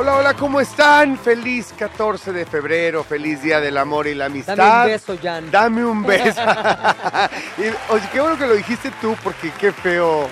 [0.00, 1.18] Hola, hola, ¿cómo están?
[1.18, 4.56] Feliz 14 de febrero, feliz Día del Amor y la Amistad.
[4.56, 5.50] Dame un beso, Jan.
[5.50, 6.40] Dame un beso.
[7.58, 10.26] Y, oye, qué bueno que lo dijiste tú, porque qué feo.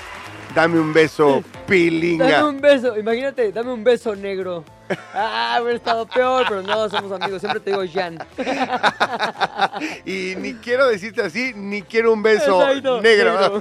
[0.54, 2.30] Dame un beso, pilinga.
[2.30, 4.64] Dame un beso, imagínate, dame un beso negro.
[5.14, 7.40] Ah, hubiera estado peor, pero no, somos amigos.
[7.40, 8.18] Siempre te digo Jan.
[10.04, 13.32] y ni quiero decirte así, ni quiero un beso Exacto, negro.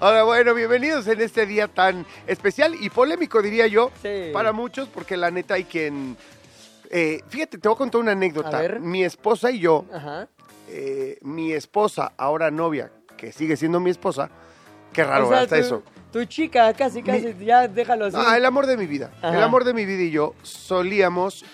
[0.00, 4.30] Ahora, bueno, bienvenidos en este día tan especial y polémico, diría yo, Sí.
[4.32, 6.16] para muchos, porque la neta hay quien...
[6.90, 8.62] eh, fíjate, te voy a contar una anécdota.
[8.80, 10.28] Mi esposa y yo, Ajá.
[10.68, 14.30] eh, mi esposa, ahora novia, que sigue siendo mi esposa,
[14.92, 15.82] qué raro, O sea, hasta eso.
[16.12, 18.16] Tu chica, casi, casi, ya déjalo así.
[18.18, 19.10] Ah, el amor de mi vida.
[19.22, 19.36] Ajá.
[19.36, 21.44] El amor de mi vida y yo solíamos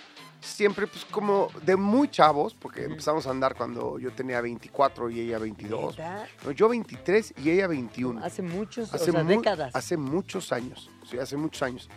[0.41, 5.21] siempre, pues, como de muy chavos, porque empezamos a andar cuando yo tenía 24 y
[5.21, 5.97] ella 22.
[5.99, 6.27] ¿Neta?
[6.45, 8.23] No, yo 23 y ella 21.
[8.25, 9.75] Hace muchos, Hace o sea, mu- décadas.
[9.75, 10.91] Hace muchos años.
[11.11, 11.89] Sí, hace muchos años.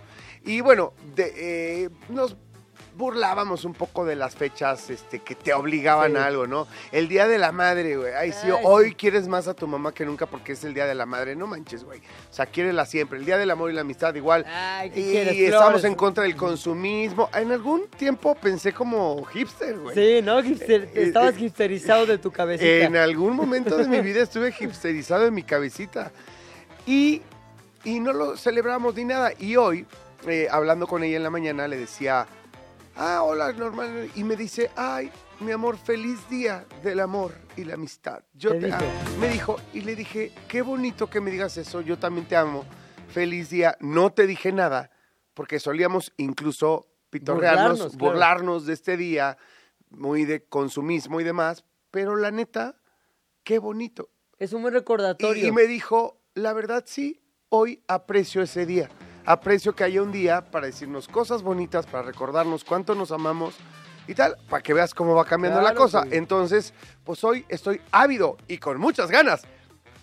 [0.45, 1.33] Y bueno, de,
[1.86, 2.38] eh, nos
[2.97, 6.17] burlábamos un poco de las fechas este, que te obligaban Sí.
[6.17, 6.67] a algo, ¿no?
[6.91, 8.13] El Día de la Madre, güey.
[8.13, 10.85] Ay, sí, Ay, hoy quieres más a tu mamá que nunca porque es el Día
[10.87, 11.35] de la Madre.
[11.35, 11.99] No manches, güey.
[11.99, 13.19] O sea, quiérela siempre.
[13.19, 14.45] El Día del Amor y la Amistad igual.
[14.47, 15.33] Ay, ¿qué y quieres?
[15.37, 15.83] estamos Flores.
[15.85, 17.29] en contra del consumismo.
[17.33, 19.95] En algún tiempo pensé como hipster, güey.
[19.95, 20.41] Sí, ¿no?
[20.41, 22.85] Hipster- Eh, estabas eh, hipsterizado de tu cabecita.
[22.85, 26.11] En algún momento de mi vida estuve hipsterizado en mi cabecita.
[26.85, 27.21] Y,
[27.83, 29.31] y no lo celebramos ni nada.
[29.37, 29.85] Y hoy,
[30.27, 32.25] eh, hablando con ella en la mañana, le decía,
[32.97, 34.11] ah, hola, normal.
[34.15, 38.23] Y me dice, ay, mi amor, feliz día del amor y la amistad.
[38.33, 38.85] Yo ¿Te amo.
[39.19, 42.65] Me dijo, y le dije, qué bonito que me digas eso, yo también te amo.
[43.09, 43.77] Feliz día.
[43.80, 44.91] No te dije nada,
[45.33, 49.37] porque solíamos incluso pitorrearnos, Burlarnos, de este día,
[49.89, 51.63] muy de consumismo y demás.
[51.91, 52.75] Pero la neta,
[53.43, 54.09] qué bonito.
[54.39, 55.47] Es un buen Y, recordatorio.
[55.47, 58.89] y me dijo, la verdad sí, hoy aprecio ese día.
[59.27, 63.55] Aprecio que haya un día para decirnos cosas bonitas, para recordarnos cuánto nos amamos
[64.08, 66.04] y tal, para que veas cómo va cambiando la cosa.
[66.11, 66.73] Entonces,
[67.04, 69.42] pues hoy estoy ávido y con muchas ganas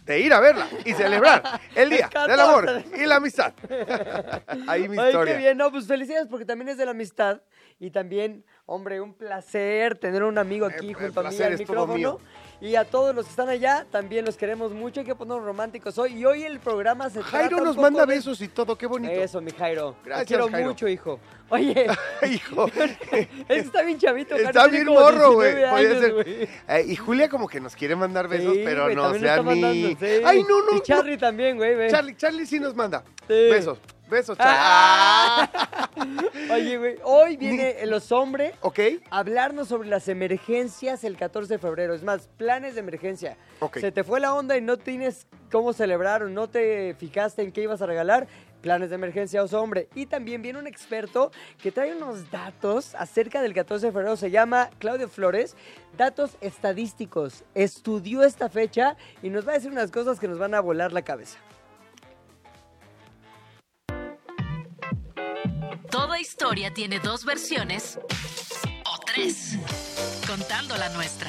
[0.04, 1.42] de ir a verla y celebrar
[1.74, 3.02] el día El del amor 14.
[3.02, 3.54] y la amistad.
[4.68, 5.32] Ahí mi Ay, historia.
[5.32, 5.56] qué bien.
[5.56, 7.40] No, pues felicidades porque también es de la amistad.
[7.80, 11.94] Y también, hombre, un placer tener un amigo aquí Eh, junto a mí al micrófono.
[11.94, 12.20] mío.
[12.60, 15.00] Y a todos los que están allá, también los queremos mucho.
[15.00, 16.14] Hay que ponernos románticos hoy.
[16.14, 19.12] Y hoy el programa se Jairo trata nos manda de- besos y todo, qué bonito.
[19.12, 19.96] Eso, mi Jairo.
[20.02, 20.68] Gracias, Te quiero Jairo.
[20.68, 21.20] mucho, hijo.
[21.50, 21.86] Oye,
[22.30, 22.66] Hijo.
[23.48, 24.34] está bien chavito.
[24.34, 25.56] Está bien morro, güey.
[25.56, 26.12] 19 Podría años, ser.
[26.14, 26.48] güey.
[26.68, 29.36] Eh, y Julia como que nos quiere mandar besos, Sí, pero güey, no también sea
[29.36, 29.96] está ni...
[29.96, 30.22] sí.
[30.24, 30.80] Ay, no, no, Y no.
[30.80, 31.90] Charlie también, güey.
[31.90, 33.04] Charlie, Charlie sí nos manda.
[33.28, 33.50] Sí.
[33.50, 34.54] Besos, besos, Charlie.
[34.56, 35.90] Ah.
[36.52, 38.78] Oye, güey, hoy viene el hombre ¿Ok?
[39.10, 41.94] hablarnos sobre las emergencias el 14 de febrero.
[41.94, 43.36] Es más, planes de emergencia.
[43.60, 43.78] Ok.
[43.78, 47.52] Se te fue la onda y no tienes cómo celebrar o no te fijaste en
[47.52, 48.26] qué ibas a regalar.
[48.60, 49.88] Planes de emergencia, oso hombre.
[49.94, 51.30] Y también viene un experto
[51.62, 54.16] que trae unos datos acerca del 14 de febrero.
[54.16, 55.54] Se llama Claudio Flores.
[55.98, 57.44] Datos estadísticos.
[57.54, 60.92] Estudió esta fecha y nos va a decir unas cosas que nos van a volar
[60.92, 61.38] la cabeza.
[66.14, 67.98] Toda historia tiene dos versiones
[68.86, 69.58] o tres,
[70.28, 71.28] contando la nuestra.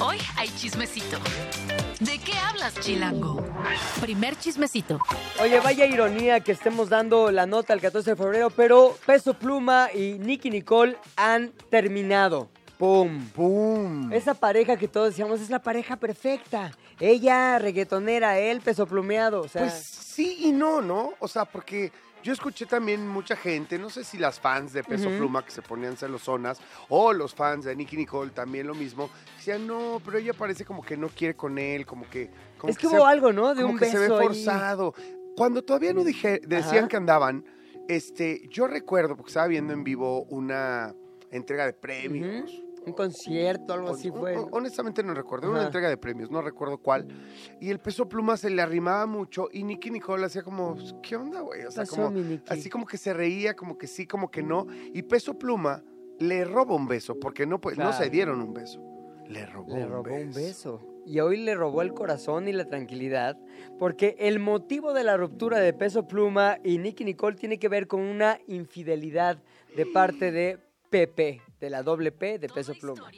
[0.00, 1.18] Hoy hay chismecito.
[1.98, 3.44] ¿De qué hablas, Chilango?
[4.00, 5.00] Primer chismecito.
[5.42, 9.88] Oye, vaya ironía que estemos dando la nota el 14 de febrero, pero Peso Pluma
[9.92, 12.48] y Nicky Nicole han terminado.
[12.78, 13.26] ¡Pum!
[13.30, 14.12] ¡Pum!
[14.12, 16.70] Esa pareja que todos decíamos es la pareja perfecta.
[17.00, 19.40] Ella reggaetonera, él peso plumeado.
[19.40, 21.14] O sea, Pues sí y no, ¿no?
[21.18, 21.90] O sea, porque
[22.22, 25.18] yo escuché también mucha gente, no sé si las fans de Peso Ujú.
[25.18, 29.66] Pluma que se ponían celosonas, o los fans de Nicky Nicole también lo mismo, decían,
[29.66, 32.30] no, pero ella parece como que no quiere con él, como que...
[32.58, 33.54] Como es que hubo algo, ¿no?
[33.54, 34.26] De como un que beso se ve ahí.
[34.26, 34.94] forzado.
[35.36, 36.88] Cuando todavía no dije, decían Ajá.
[36.88, 37.44] que andaban,
[37.88, 40.94] este, yo recuerdo, porque estaba viendo en vivo una
[41.30, 42.62] entrega de premios.
[42.88, 44.36] Un concierto, algo así fue.
[44.36, 45.68] hon- Honestamente no recuerdo, era una Ajá.
[45.68, 47.06] entrega de premios, no recuerdo cuál.
[47.60, 51.16] Y el peso pluma se le arrimaba mucho y Nicky Nicole hacía como, pues, ¿qué
[51.16, 51.64] onda, güey?
[51.64, 52.12] O sea, como,
[52.48, 54.66] así como que se reía, como que sí, como que no.
[54.92, 55.82] Y peso pluma
[56.18, 58.80] le roba un beso, porque no, pues, no se dieron un beso.
[59.28, 60.40] Le robó, Le un, robó un beso.
[60.78, 60.80] beso.
[61.06, 63.38] Y hoy le robó el corazón y la tranquilidad,
[63.78, 67.86] porque el motivo de la ruptura de Peso Pluma y Nicky Nicole tiene que ver
[67.86, 69.38] con una infidelidad
[69.74, 70.58] de parte de
[70.90, 73.10] Pepe, de la doble P de Peso Pluma.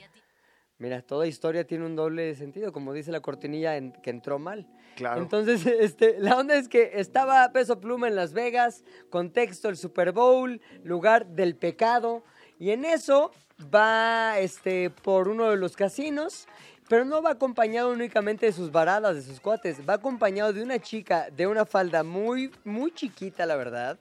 [0.78, 4.66] Mira, toda historia tiene un doble sentido, como dice la cortinilla en- que entró mal.
[4.96, 5.20] Claro.
[5.20, 10.12] Entonces, este, la onda es que estaba Peso Pluma en Las Vegas, contexto el Super
[10.12, 12.24] Bowl, lugar del pecado,
[12.58, 13.30] y en eso
[13.74, 16.48] va este, por uno de los casinos,
[16.88, 20.78] pero no va acompañado únicamente de sus varadas, de sus cuates, va acompañado de una
[20.78, 23.98] chica de una falda muy, muy chiquita, la verdad,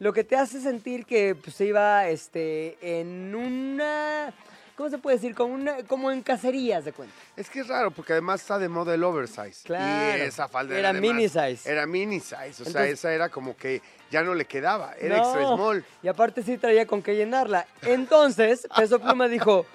[0.00, 4.34] lo que te hace sentir que pues, se iba este, en una...
[4.76, 5.34] ¿Cómo se puede decir?
[5.34, 7.14] Como, una, como en cacerías de cuenta.
[7.36, 9.62] Es que es raro, porque además está de moda el oversize.
[9.64, 10.16] Claro.
[10.16, 11.70] Y esa falda Era además- mini size.
[11.70, 12.62] Era mini size.
[12.62, 14.94] O sea, esa era como que ya no le quedaba.
[14.98, 15.84] Era No, extra small.
[16.02, 17.66] Y aparte sí traía con qué llenarla.
[17.82, 19.66] Entonces, Peso Pluma dijo,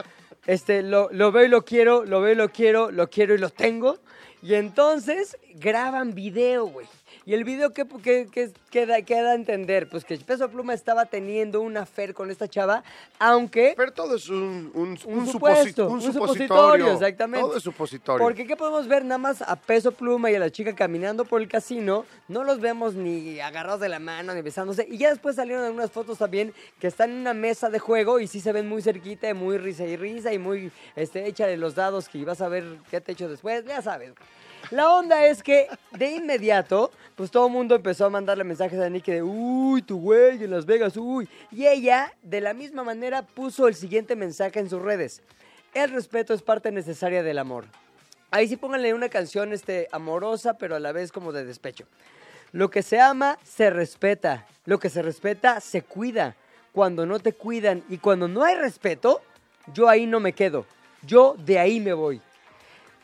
[0.48, 3.38] este, lo, lo veo y lo quiero, lo veo y lo quiero, lo quiero y
[3.38, 4.00] lo tengo.
[4.42, 6.88] Y entonces graban video, güey.
[7.25, 7.86] Y el video que,
[8.69, 8.95] que da,
[9.31, 12.83] a entender, pues que Peso Pluma estaba teniendo una affair con esta chava,
[13.18, 13.74] aunque...
[13.75, 17.48] Pero todo es un, un, Un un supuesto, un supositorio, exactamente.
[17.48, 18.24] Todo es supositorio.
[18.24, 21.42] Porque ¿qué podemos ver nada más a Peso Pluma y a la chica caminando por
[21.42, 22.06] el casino?
[22.27, 24.88] No los vemos ni agarrados de la mano ni besándose.
[24.88, 28.27] Y ya después salieron algunas fotos también que están en una mesa de juego y
[28.27, 31.57] sí se ven muy cerquita, y muy risa y risa y muy este, hecha de
[31.57, 34.13] los dados que vas a ver qué te hecho después, ya sabes.
[34.71, 38.89] La onda es que de inmediato, pues todo el mundo empezó a mandarle mensajes a
[38.89, 41.29] Nicky de, uy, tu güey en Las Vegas, uy.
[41.51, 45.21] Y ella, de la misma manera, puso el siguiente mensaje en sus redes.
[45.73, 47.65] El respeto es parte necesaria del amor.
[48.31, 51.85] Ahí sí pónganle una canción este, amorosa, pero a la vez como de despecho.
[52.51, 54.45] Lo que se ama, se respeta.
[54.65, 56.35] Lo que se respeta, se cuida.
[56.71, 59.21] Cuando no te cuidan y cuando no hay respeto,
[59.73, 60.65] yo ahí no me quedo.
[61.03, 62.21] Yo de ahí me voy.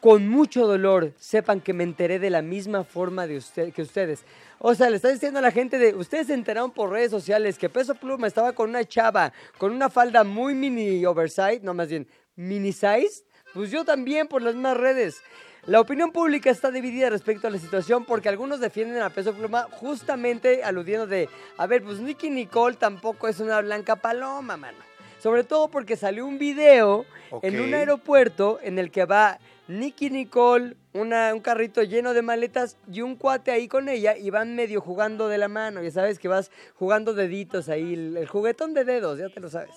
[0.02, 4.26] Con mucho dolor, sepan que me enteré de la misma forma de usted, que ustedes.
[4.58, 7.60] O sea, le está diciendo a la gente de, ustedes se enteraron por redes sociales
[7.60, 11.88] que Peso Pluma estaba con una chava, con una falda muy mini oversize, no más
[11.88, 13.24] bien mini size.
[13.54, 15.22] Pues yo también por las mismas redes.
[15.68, 19.68] La opinión pública está dividida respecto a la situación porque algunos defienden a Peso Pluma
[19.70, 24.80] justamente aludiendo de, a ver, pues Nicky Nicole tampoco es una blanca paloma, mano.
[25.20, 27.06] Sobre todo porque salió un video
[27.44, 29.38] en un aeropuerto en el que va
[29.72, 34.30] Nicky Nicole, una, un carrito lleno de maletas y un cuate ahí con ella y
[34.30, 35.82] van medio jugando de la mano.
[35.82, 39.50] Ya sabes que vas jugando deditos ahí, el, el juguetón de dedos, ya te lo
[39.50, 39.72] sabes.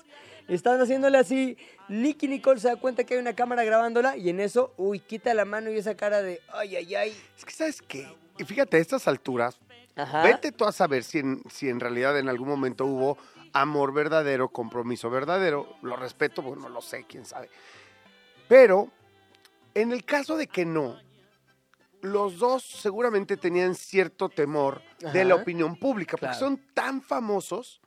[0.48, 1.56] Están haciéndole así.
[1.88, 5.32] Nicky Nicole se da cuenta que hay una cámara grabándola y en eso, uy, quita
[5.32, 7.16] la mano y esa cara de ay, ay, ay.
[7.38, 8.08] Es que, ¿sabes qué?
[8.36, 9.58] Y fíjate, a estas alturas,
[9.94, 10.24] Ajá.
[10.24, 13.16] vete tú a saber si en, si en realidad en algún momento hubo
[13.52, 15.76] amor verdadero, compromiso verdadero.
[15.82, 17.48] Lo respeto, pues no lo sé, quién sabe.
[18.48, 18.90] Pero,
[19.74, 20.96] en el caso de que no,
[22.00, 24.82] los dos seguramente tenían cierto temor
[25.12, 26.38] de la opinión pública, porque Claro.
[26.38, 27.80] son tan famosos,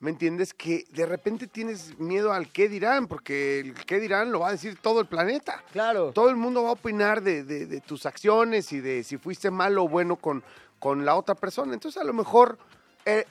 [0.00, 0.54] ¿me entiendes?
[0.54, 4.52] Que de repente tienes miedo al qué dirán, porque el qué dirán lo va a
[4.52, 5.62] decir todo el planeta.
[5.72, 6.12] Claro.
[6.12, 9.50] Todo el mundo va a opinar de, de- de tus acciones y de si fuiste
[9.50, 10.42] malo o bueno con,
[10.78, 11.74] con la otra persona.
[11.74, 12.58] Entonces, a lo mejor
[13.04, 13.26] eh,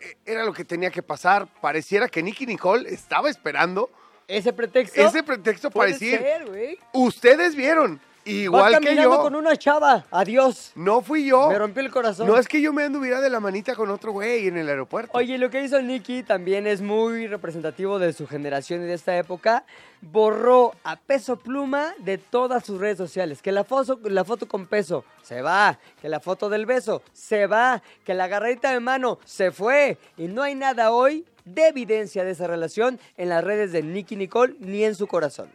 [0.00, 1.46] eh, era lo que tenía que pasar.
[1.60, 3.90] Pareciera que Nicky Nicole estaba esperando
[4.28, 5.00] Ese pretexto.
[5.00, 10.04] ese pretexto para decir, ser, ustedes vieron, Va igual que caminando yo, con una chava.
[10.10, 10.72] Adiós.
[10.74, 11.48] no fui yo.
[11.48, 12.26] Me rompió el corazón.
[12.26, 15.16] No es que yo me anduviera de la manita con otro güey en el aeropuerto.
[15.16, 19.16] Oye, lo que hizo Nicky también es muy representativo de su generación y de esta
[19.16, 19.64] época.
[20.00, 23.40] Borró a Peso Pluma de todas sus redes sociales.
[23.42, 25.78] Que la foto, la foto con peso se va.
[26.00, 27.80] Que la foto del beso se va.
[28.04, 29.98] Que la agarradita de mano se fue.
[30.16, 34.16] Y no hay nada hoy de evidencia de esa relación en las redes de Nicky
[34.16, 35.48] Nicole ni en su corazón.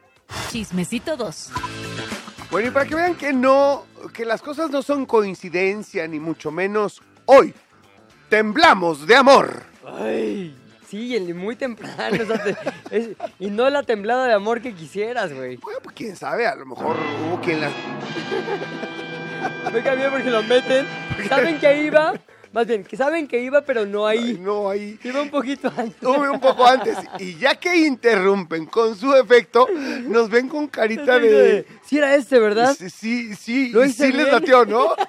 [0.49, 1.51] Chismecito 2.
[2.49, 6.49] Bueno, y para que vean que no, que las cosas no son coincidencia, ni mucho
[6.51, 7.53] menos hoy.
[8.29, 9.63] Temblamos de amor.
[9.85, 10.55] Ay,
[10.87, 12.23] sí, el- muy temprano.
[12.23, 12.55] o sea, te-
[12.91, 15.57] es- y no la temblada de amor que quisieras, güey.
[15.57, 16.95] Bueno, pues quién sabe, a lo mejor
[17.27, 17.71] hubo quien las
[19.73, 20.85] Me cambié porque lo meten.
[21.27, 22.13] Saben que iba,
[22.53, 24.37] más bien, que saben que iba, pero no ahí.
[24.39, 24.99] no, ahí.
[25.03, 25.97] Iba un poquito antes.
[25.99, 26.97] Tuve un poco antes.
[27.19, 29.67] Y ya que interrumpen con su efecto,
[30.03, 31.65] nos ven con carita de.
[31.85, 32.75] Sí era este, ¿verdad?
[32.77, 34.93] Sí, sí, sí, Lo y hice sí les latió, ¿no?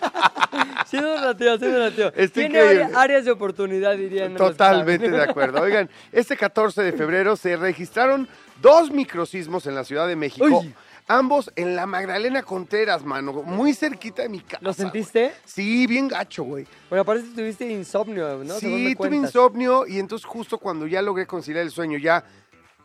[0.86, 2.12] Sí nos lateó, sí nos lateó.
[2.28, 4.34] Tiene áreas de oportunidad, dirían.
[4.34, 5.62] Totalmente de acuerdo.
[5.62, 8.28] Oigan, este 14 de febrero se registraron
[8.60, 10.44] dos microsismos en la Ciudad de México.
[10.44, 10.74] Uy.
[11.08, 13.32] Ambos en la Magdalena Contreras, mano.
[13.42, 14.58] Muy cerquita de mi casa.
[14.62, 15.20] ¿Lo sentiste?
[15.28, 15.32] güey.
[15.44, 16.66] Sí, bien gacho, güey.
[16.88, 18.54] Bueno, parece que tuviste insomnio, ¿no?
[18.58, 19.20] Según sí, tuve cuentas.
[19.30, 22.24] insomnio y entonces justo cuando ya logré conciliar el sueño, ya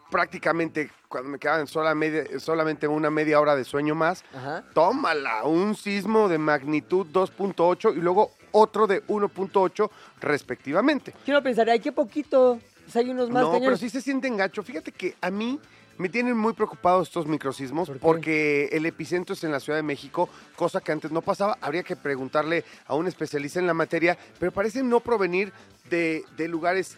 [0.10, 4.64] prácticamente cuando me quedaban sola media- solamente una media hora de sueño más, Ajá.
[4.74, 9.90] tómala, un sismo de magnitud 2.8 y luego otro de 1.8
[10.22, 11.14] respectivamente.
[11.26, 12.60] Yo no pensaría, ay, qué poquito.
[12.96, 13.80] Hay unos más no, pero cañones.
[13.82, 14.64] sí se sienten gacho.
[14.64, 15.60] Fíjate que a mí
[15.98, 19.84] me tienen muy preocupados estos microsismos ¿Por porque el epicentro es en la Ciudad de
[19.84, 21.58] México, cosa que antes no pasaba.
[21.62, 25.52] Habría que preguntarle a un especialista en la materia, pero parecen no provenir
[25.90, 26.98] de, de lugares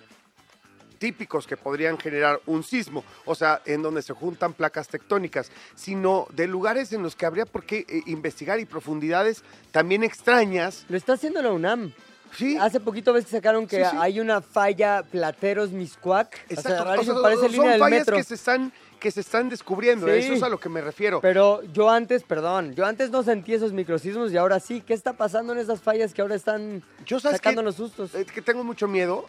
[0.98, 6.28] típicos que podrían generar un sismo, o sea, en donde se juntan placas tectónicas, sino
[6.34, 10.86] de lugares en los que habría por qué eh, investigar y profundidades también extrañas.
[10.90, 11.94] Lo está haciendo la UNAM.
[12.36, 13.98] Sí, Hace poquito ves que sacaron que Sí, sí.
[14.00, 16.46] hay una falla Plateros Miscuac.
[16.52, 17.02] O sea, exacto.
[17.02, 18.18] O sea, parece son línea del fallas metro.
[18.18, 20.14] que se están que se están descubriendo, Sí.
[20.14, 21.22] eso es a lo que me refiero.
[21.22, 24.82] Pero yo antes, perdón, yo antes no sentí esos microsismos y ahora sí.
[24.86, 28.14] ¿Qué está pasando en esas fallas que ahora están Yo sabes que, sacándonos sustos?
[28.14, 29.26] es que tengo mucho miedo.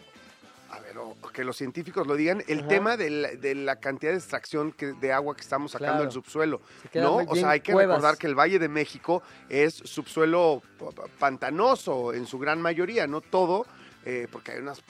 [0.69, 2.67] A ver, o- que los científicos lo digan, el Ajá.
[2.69, 6.03] tema de la, de la cantidad de extracción que- de agua que estamos sacando Claro.
[6.05, 6.61] del subsuelo.
[6.93, 7.17] Se ¿no?
[7.17, 7.97] O sea, hay que cuevas.
[7.97, 13.05] recordar que el Valle de México es subsuelo pa- pa- pantanoso en su gran mayoría,
[13.07, 13.65] no todo,
[14.05, 14.81] eh, porque hay unos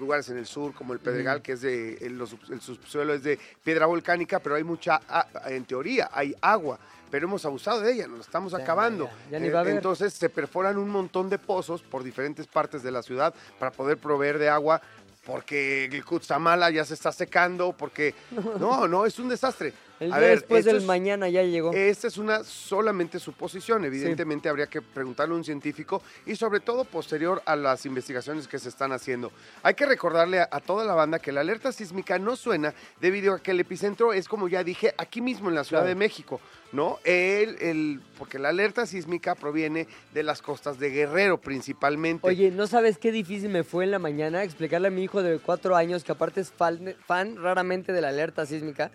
[0.00, 3.22] lugares en el sur, como el Pedregal, que es de, el, los el subsuelo es
[3.22, 6.78] de piedra volcánica, pero hay mucha, a- en teoría, hay agua.
[7.10, 9.08] Pero hemos abusado de ella, nos la estamos Ya, acabando.
[9.30, 9.76] ya, ya haber.
[9.76, 13.98] Entonces se perforan un montón de pozos por diferentes partes de la ciudad para poder
[13.98, 14.80] proveer de agua
[15.24, 18.14] porque el Cutzamala ya se está secando, porque...
[18.60, 19.72] No, no, es un desastre.
[19.98, 21.72] El A día ver, después del es- mañana ya llegó.
[21.72, 26.84] esta es una solamente suposición, evidentemente habría que preguntarle a un científico y sobre todo
[26.84, 29.32] posterior a las investigaciones que se están haciendo.
[29.62, 33.32] Hay que recordarle a, a toda la banda que la alerta sísmica no suena debido
[33.34, 35.88] a que el epicentro es, como ya dije, aquí mismo en la Ciudad Claro.
[35.88, 36.40] de México,
[36.72, 36.98] ¿no?
[37.04, 42.26] El, el- porque la alerta sísmica proviene de las costas de Guerrero principalmente.
[42.26, 45.38] Oye, ¿no sabes qué difícil me fue en la mañana explicarle a mi hijo de
[45.38, 48.90] cuatro años, que aparte es fan, fan raramente de la alerta sísmica?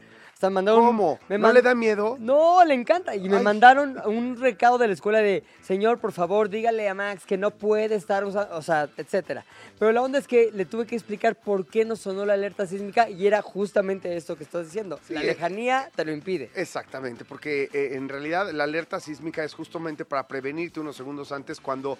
[0.50, 1.19] Mandaron un- ¿Cómo?
[1.29, 2.17] me ¿No le da miedo?
[2.19, 3.15] No, le encanta.
[3.15, 3.43] Y me Ay.
[3.43, 7.51] mandaron un recado de la escuela de, señor, por favor, dígale a Max que no
[7.51, 9.45] puede estar usando, o sea, etcétera.
[9.77, 12.65] Pero la onda es que le tuve que explicar por qué no sonó la alerta
[12.65, 15.00] sísmica y era justamente esto que estás diciendo.
[15.07, 15.25] Sí, la eh.
[15.27, 16.50] lejanía te lo impide.
[16.55, 21.60] Exactamente, porque eh, en realidad la alerta sísmica es justamente para prevenirte unos segundos antes
[21.60, 21.98] cuando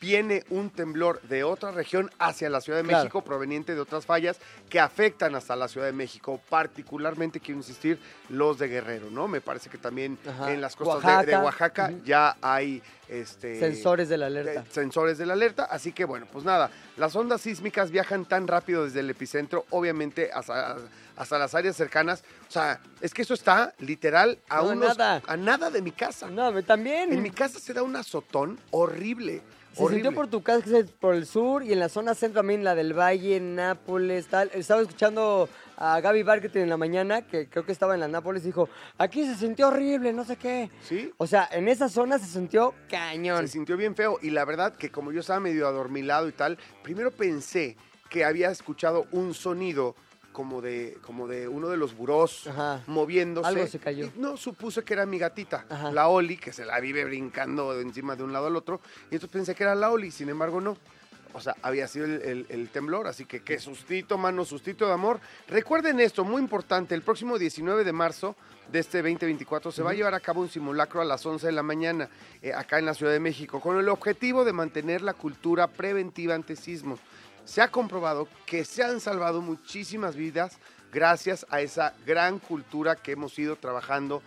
[0.00, 3.04] viene un temblor de otra región hacia la Ciudad de Claro.
[3.04, 4.38] México proveniente de otras fallas
[4.68, 7.58] que afectan hasta la Ciudad de México, particularmente quiero
[8.28, 9.28] los de Guerrero, ¿no?
[9.28, 10.52] Me parece que también Ajá.
[10.52, 11.92] en las costas de- de, Oaxaca.
[12.04, 14.60] Ya hay este Sensores de la alerta.
[14.60, 18.48] eh, sensores de la alerta, así que bueno, pues nada, las ondas sísmicas viajan tan
[18.48, 20.76] rápido desde el epicentro, obviamente hasta,
[21.16, 25.22] hasta las áreas cercanas, o sea, es que eso está literal a No, unos, nada.
[25.26, 26.28] a nada de mi casa.
[26.28, 27.12] No, me- también.
[27.12, 29.40] En mi casa se da un azotón horrible,
[29.76, 30.02] Se horrible.
[30.04, 32.64] sintió por tu casa, que es por el sur, y en la zona centro también,
[32.64, 34.50] la del Valle, Nápoles, tal.
[34.54, 38.42] Estaba escuchando a Gaby Barketing en la mañana, que creo que estaba en la Nápoles,
[38.44, 38.68] y dijo,
[38.98, 40.70] aquí se sintió horrible, no sé qué.
[40.82, 43.42] Sí, O sea, en esa zona se sintió cañón.
[43.42, 46.58] se sintió bien feo y la verdad que como yo estaba medio adormilado y tal,
[46.82, 47.76] primero pensé
[48.08, 49.94] que había escuchado un sonido
[50.36, 52.82] como de, como de uno de los burós Ajá.
[52.88, 53.48] moviéndose.
[53.48, 54.04] Algo se cayó.
[54.04, 55.90] Y no, supuse que era mi gatita, Ajá.
[55.92, 58.82] la Oli, que se la vive brincando de encima de un lado al otro.
[59.10, 60.76] Y entonces pensé que era la Oli, sin embargo no.
[61.32, 64.92] O sea, había sido el, el- el temblor, así que qué sustito, mano, sustito de
[64.92, 65.20] amor.
[65.48, 68.36] Recuerden esto, muy importante, el próximo 19 de marzo
[68.70, 71.52] de este 2024 se va a llevar a cabo un simulacro a las 11 de
[71.52, 72.10] la mañana
[72.42, 76.34] eh, acá en la Ciudad de México, con el objetivo de mantener la cultura preventiva
[76.34, 77.00] ante sismos.
[77.46, 80.58] Se ha comprobado que se han salvado muchísimas vidas
[80.92, 84.20] gracias a esa gran cultura que hemos ido trabajando,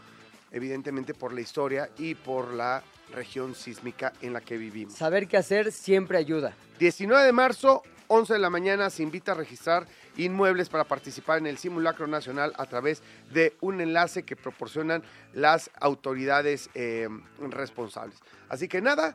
[0.51, 2.81] evidentemente por la historia y por la
[3.13, 4.93] región sísmica en la que vivimos.
[4.93, 6.53] Saber qué hacer siempre ayuda.
[6.79, 9.85] 19 de marzo, 11 de la mañana, se invita a registrar
[10.15, 15.69] inmuebles para participar en el simulacro nacional a través de un enlace que proporcionan las
[15.81, 17.09] autoridades eh,
[17.49, 18.17] responsables.
[18.47, 19.13] Así que nada,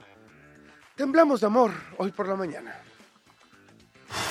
[0.94, 2.76] temblamos de amor hoy por la mañana.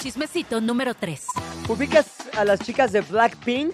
[0.01, 1.25] Chismecito número 3.
[1.70, 3.74] ¿Ubicas a las chicas de Blackpink?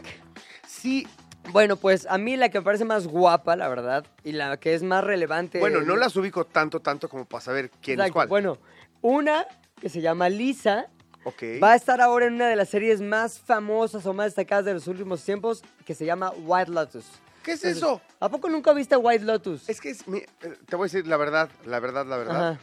[0.67, 1.07] Sí,
[1.51, 4.75] Bueno, pues a mí la que me parece más guapa, la verdad, y la que
[4.75, 5.57] es más relevante.
[5.59, 8.27] bueno, no las ubico tanto, tanto como para saber quién es cuál.
[8.27, 8.59] Bueno,
[9.01, 9.45] una
[9.81, 10.87] que se llama Lisa,
[11.23, 11.43] ok.
[11.63, 14.73] Va a estar ahora en una de las series más famosas o más destacadas de
[14.75, 17.05] los últimos tiempos, que se llama White Lotus.
[17.41, 17.99] ¿Qué es eso?
[18.19, 19.67] ¿A poco nunca viste White Lotus?
[19.69, 20.27] Es que es, mi- eh,
[20.67, 22.49] te voy a decir la verdad, la verdad, la verdad.
[22.51, 22.59] Ajá.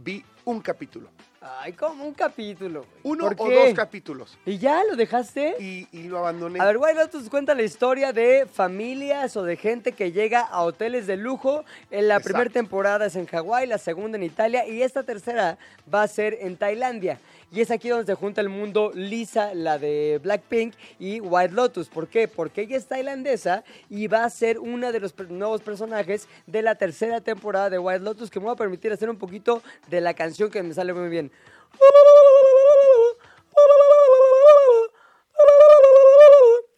[0.00, 1.10] Vi un capítulo.
[1.44, 2.80] Ay, como un capítulo.
[2.80, 3.00] güey.
[3.02, 3.54] Uno ¿Por o qué?
[3.66, 4.38] dos capítulos.
[4.46, 5.56] ¿Y ya lo dejaste?
[5.58, 6.60] Y, y lo abandoné.
[6.60, 10.62] A ver, White Lotus cuenta la historia de familias o de gente que llega a
[10.62, 11.64] hoteles de lujo.
[11.90, 12.28] En la Exacto.
[12.28, 15.58] primera temporada es en Hawái, la segunda en Italia y esta tercera
[15.92, 17.18] va a ser en Tailandia.
[17.52, 21.88] Y es aquí donde se junta el mundo Lisa, la de Blackpink, y White Lotus.
[21.88, 22.26] ¿Por qué?
[22.26, 26.76] Porque ella es tailandesa y va a ser una de los nuevos personajes de la
[26.76, 30.14] tercera temporada de White Lotus, que me va a permitir hacer un poquito de la
[30.14, 31.30] canción que me sale muy bien.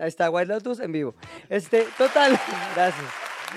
[0.01, 1.15] Ahí está, White Lotus en vivo.
[1.49, 2.33] Este, total,
[2.75, 3.07] gracias.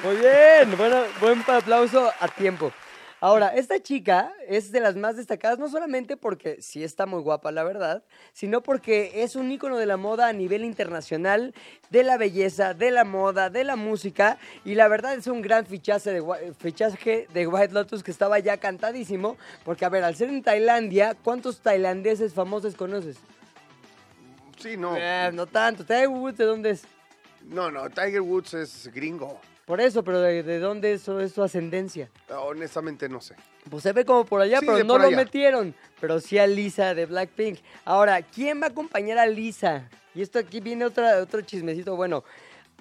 [0.04, 2.72] Muy bien, bueno, buen aplauso a tiempo.
[3.20, 7.52] Ahora, esta chica es de las más destacadas, no solamente porque sí está muy guapa,
[7.52, 11.56] la verdad, sino porque es un ícono de la moda a nivel internacional,
[11.90, 15.66] de la belleza, de la moda, de la música, y la verdad es un gran
[15.66, 20.16] fichaje de, Whi- fichaje de White Lotus que estaba ya cantadísimo, porque a ver, al
[20.16, 23.18] ser en Tailandia, ¿cuántos tailandeses famosos conoces?
[24.60, 24.96] Sí, no.
[24.96, 25.84] Eh, no tanto.
[25.84, 26.84] Tiger Woods, ¿de dónde es?
[27.46, 29.40] No, no, Tiger Woods es gringo.
[29.68, 32.10] Por eso, pero ¿de, de dónde es, es su ascendencia?
[32.30, 33.36] Honestamente no sé.
[33.70, 35.18] Pues se ve como por allá, Sí, pero no lo allá.
[35.18, 35.76] metieron.
[36.00, 37.60] Pero sí a Lisa de Blackpink.
[37.84, 39.90] Ahora, ¿quién va a acompañar a Lisa?
[40.16, 41.98] Y esto aquí viene otra, otro chismecito.
[41.98, 42.24] Bueno,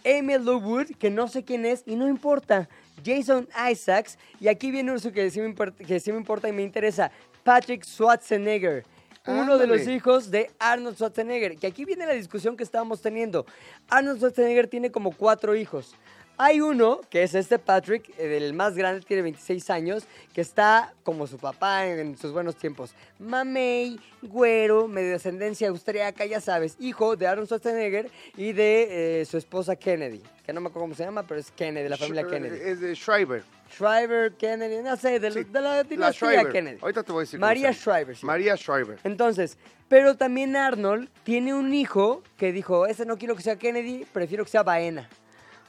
[0.05, 2.69] Amy Lou Wood, que no sé quién es y no importa.
[3.05, 4.17] Jason Isaacs.
[4.39, 7.11] Y aquí viene uno que sí me, import- que sí me importa y me interesa.
[7.43, 8.85] Patrick Schwarzenegger.
[9.27, 11.57] Uno de los hijos de Arnold Schwarzenegger.
[11.57, 13.45] Que aquí viene la discusión que estábamos teniendo.
[13.89, 15.97] Arnold Schwarzenegger tiene como cuatro hijos.
[16.39, 20.93] Hay uno, que es este Patrick, eh, el más grande, tiene 26 años, que está
[21.03, 22.95] como su papá en, sus buenos tiempos.
[23.19, 29.25] Mamey, güero, medio de ascendencia austriaca, ya sabes, hijo de Arnold Schwarzenegger y de eh,
[29.25, 31.97] su esposa Kennedy, que no me acuerdo cómo se llama, pero es Kennedy, de la
[31.97, 32.59] familia Sh- Kennedy.
[32.63, 33.43] Es de Schreiber.
[33.71, 36.49] Shriver, Kennedy, no sé, de, Sí, de la dinastía.
[36.51, 36.79] Kennedy.
[36.83, 37.41] Ahorita te voy a decir.
[37.41, 37.73] María.
[37.73, 38.27] Shriver, sí.
[38.27, 38.99] María Schreiber.
[39.05, 39.57] Entonces,
[39.89, 44.45] pero también Arnold tiene un hijo que dijo, ese no quiero que sea Kennedy, prefiero
[44.45, 45.09] que sea Baena.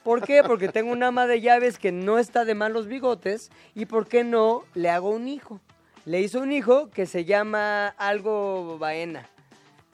[0.07, 0.41] ¿Por qué?
[0.41, 4.23] Porque tengo un ama de llaves que no está de malos bigotes y ¿por qué
[4.23, 5.59] no le hago un hijo?
[6.05, 9.27] Le hizo un hijo que se llama algo Baena.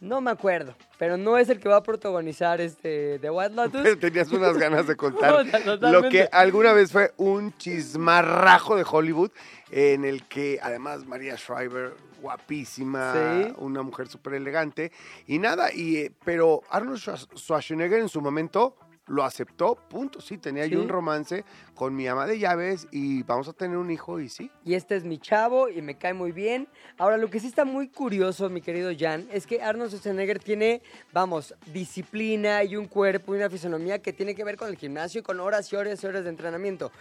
[0.01, 3.99] No me acuerdo, pero no es el que va a protagonizar este de White Lotus.
[3.99, 5.43] Tenías unas ganas de contar
[5.81, 9.31] lo que alguna vez fue un chismarrajo de Hollywood,
[9.71, 13.13] en el que además María Schreiber, guapísima,
[13.47, 13.53] Sí.
[13.57, 14.91] una mujer súper elegante,
[15.25, 18.75] y nada, y, eh, pero Arnold Schwar- Schwarzenegger en su momento
[19.07, 21.43] lo aceptó, punto, sí, tenía yo un romance
[21.75, 24.49] con mi ama de llaves y vamos a tener un hijo y sí.
[24.63, 26.69] Y este es mi chavo y me cae muy bien.
[26.97, 30.81] Ahora, lo que sí está muy curioso, mi querido Jan, es que Arnold Schwarzenegger tiene,
[31.11, 35.19] vamos, disciplina y un cuerpo y una fisonomía que tiene que ver con el gimnasio
[35.19, 36.91] y con horas y horas y horas de entrenamiento.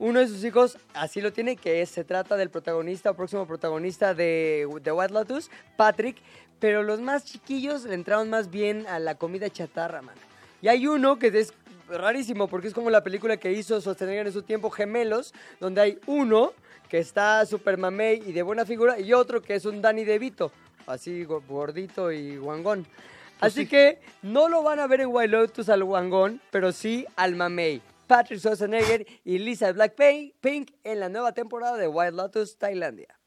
[0.00, 3.46] Uno de sus hijos así lo tiene, que es- se trata del protagonista o próximo
[3.46, 6.16] protagonista de, de White Lotus, Patrick,
[6.58, 10.20] pero los más chiquillos le entraron más bien a la comida chatarra, mano.
[10.62, 11.52] Y hay uno que es
[11.88, 15.98] rarísimo porque es como la película que hizo Schwarzenegger en su tiempo, Gemelos, donde hay
[16.06, 16.54] uno
[16.88, 20.50] que está super mamey y de buena figura y otro que es un Danny DeVito,
[20.86, 22.86] así go- gordito y guangón.
[23.40, 23.66] Así sí.
[23.66, 27.82] que no lo van a ver en White Lotus al guangón, pero sí al mamey.
[28.06, 33.18] Patrick Schwarzenegger y Lisa Blackpink Pink en la nueva temporada de White Lotus Tailandia.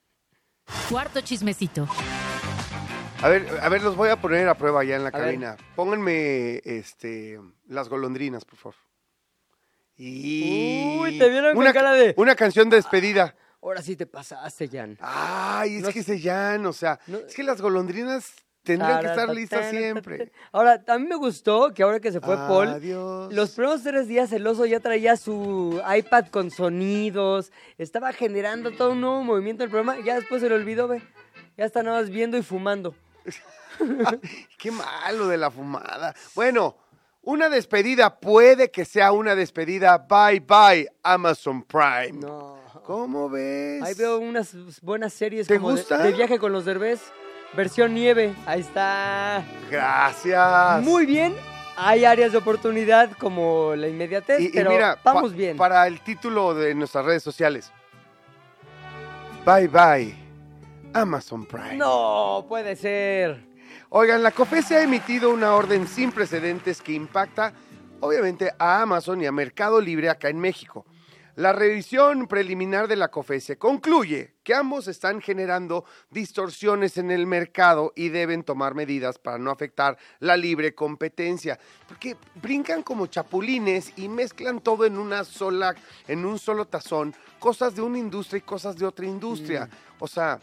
[0.89, 1.87] Cuarto chismecito.
[3.21, 5.21] A ver, a ver, los voy a poner a prueba ya en la A ver.
[5.27, 5.57] cabina.
[5.75, 8.75] Pónganme este, las golondrinas, por favor.
[9.97, 10.97] Y...
[10.99, 13.33] Uy, te vieron con una, cara de- Una canción de despedida.
[13.61, 14.97] Ahora sí te pasaste, Jan.
[14.99, 16.15] Ay, es No que sé.
[16.15, 18.31] se ya, o sea, No- es que las golondrinas
[18.63, 20.31] tendrían que estar listas siempre.
[20.51, 23.33] Ahora, a mí me gustó que ahora que se fue Paul, Adiós.
[23.33, 28.91] los primeros tres días el oso ya traía su iPad con sonidos, estaba generando todo
[28.91, 31.01] un nuevo movimiento del programa, ya después se lo olvidó, ve.
[31.57, 32.93] Ya está nada más viendo y fumando.
[34.57, 36.13] Qué malo de la fumada.
[36.33, 36.77] Bueno,
[37.23, 39.97] una despedida puede que sea una despedida.
[39.97, 42.13] Bye bye Amazon Prime.
[42.13, 42.55] No.
[42.85, 43.81] ¿Cómo ves?
[43.81, 45.97] Ahí veo unas buenas series ¿Te como gusta?
[45.97, 47.01] De, viaje con los derbés,
[47.53, 48.35] versión nieve.
[48.45, 49.43] Ahí está.
[49.71, 50.83] Gracias.
[50.83, 51.35] Muy bien.
[51.77, 55.57] Hay áreas de oportunidad como la inmediatez, Y, y pero mira, pa- vamos bien.
[55.57, 57.71] Para el título de nuestras redes sociales.
[59.45, 60.24] Bye bye
[60.95, 61.75] Amazon Prime.
[61.75, 63.45] No, puede ser.
[63.89, 67.53] Oigan, la COFESE ha emitido una orden sin precedentes que impacta,
[67.99, 70.85] obviamente, a Amazon y a Mercado Libre acá en México.
[71.35, 77.91] La revisión preliminar de la COFESE concluye que ambos están generando distorsiones en el mercado
[77.93, 84.07] y deben tomar medidas para no afectar la libre competencia, porque brincan como chapulines y
[84.07, 85.75] mezclan todo en una sola
[86.07, 89.69] en un solo tazón, cosas de una industria y cosas de otra industria.
[89.99, 90.39] O sea,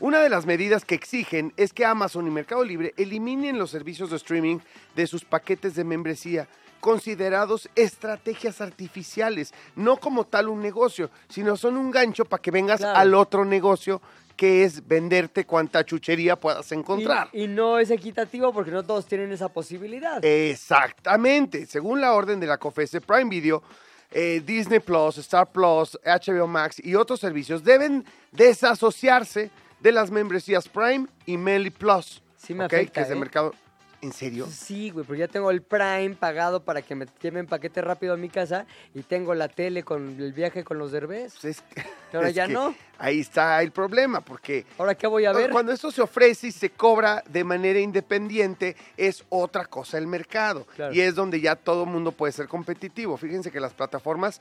[0.00, 4.10] Una de las medidas que exigen es que Amazon y Mercado Libre eliminen los servicios
[4.10, 4.58] de streaming
[4.96, 6.48] de sus paquetes de membresía,
[6.80, 12.80] considerados estrategias artificiales, no como tal un negocio, sino son un gancho para que vengas
[12.80, 12.98] Claro.
[12.98, 14.02] al otro negocio
[14.36, 17.28] que es venderte cuanta chuchería puedas encontrar.
[17.32, 20.22] Y, y no es equitativo porque no todos tienen esa posibilidad.
[20.24, 21.66] Exactamente.
[21.66, 23.62] Según la orden de la COFESE, Prime Video,
[24.10, 29.50] eh, Disney Plus, Star Plus, HBO Max y otros servicios deben desasociarse
[29.84, 32.22] de las membresías Prime y Meli Plus.
[32.38, 32.72] Sí me ¿ok?
[32.72, 33.18] afecta, Que es de ¿eh?
[33.20, 33.54] mercado.
[34.00, 34.46] ¿En serio?
[34.50, 38.16] Sí, güey, porque ya tengo el Prime pagado para que me lleven paquete rápido a
[38.18, 41.34] mi casa y tengo la tele con el viaje con los derbés.
[41.40, 41.64] Pues es-
[42.12, 42.74] Ahora es ya que no.
[42.98, 45.50] Ahí está el problema, porque ¿Ahora qué voy a ver?
[45.50, 50.66] Cuando esto se ofrece y se cobra de manera independiente, es otra cosa el mercado.
[50.76, 50.94] Claro.
[50.94, 53.16] Y es donde ya todo mundo puede ser competitivo.
[53.16, 54.40] Fíjense que las plataformas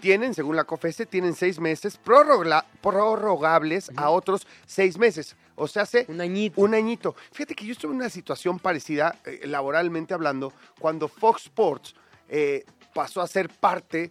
[0.00, 5.36] tienen, según la COFESE, tienen seis meses prorrogables a otros seis meses.
[5.54, 6.60] O sea, hace Un añito.
[6.60, 7.14] un añito.
[7.32, 11.94] Fíjate que yo estuve en una situación parecida, eh, laboralmente hablando, cuando Fox Sports
[12.28, 14.10] eh, pasó a ser parte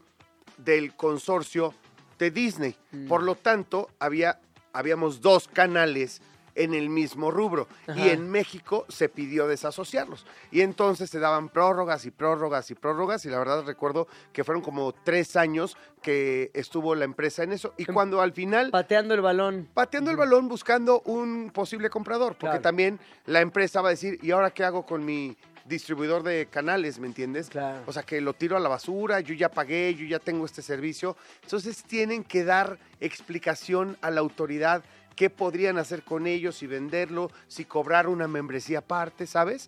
[0.57, 1.73] del consorcio
[2.17, 2.75] de Disney.
[2.91, 3.07] Mm.
[3.07, 4.39] Por lo tanto, había,
[4.73, 6.21] habíamos dos canales
[6.59, 7.67] en el mismo rubro.
[7.87, 7.99] Ajá.
[7.99, 10.25] Y en México se pidió desasociarlos.
[10.51, 13.25] Y entonces se daban prórrogas y prórrogas y prórrogas.
[13.25, 17.73] Y la verdad recuerdo que fueron como tres años que estuvo la empresa en eso.
[17.77, 19.67] Y Em- cuando al final Pateando el balón.
[19.73, 22.61] pateando el balón buscando un posible comprador, porque Claro.
[22.61, 26.97] también la empresa va a decir, ¿y ahora qué hago con mi distribuidor de canales,
[26.99, 27.47] ¿me entiendes?
[27.49, 27.83] Claro.
[27.85, 30.63] O sea, que lo tiro a la basura, yo ya pagué, yo ya tengo este
[30.63, 31.15] servicio.
[31.43, 34.83] Entonces tienen que dar explicación a la autoridad
[35.19, 39.67] qué podrían hacer con ellos, si venderlo, si cobrar una membresía aparte, ¿sabes?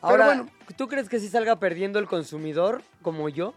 [0.00, 0.48] Ahora, bueno.
[0.78, 3.52] ¿tú crees que sí salga perdiendo el consumidor como yo?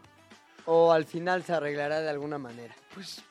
[0.66, 2.76] ¿O al final se arreglará de alguna manera?
[2.94, 3.24] Pues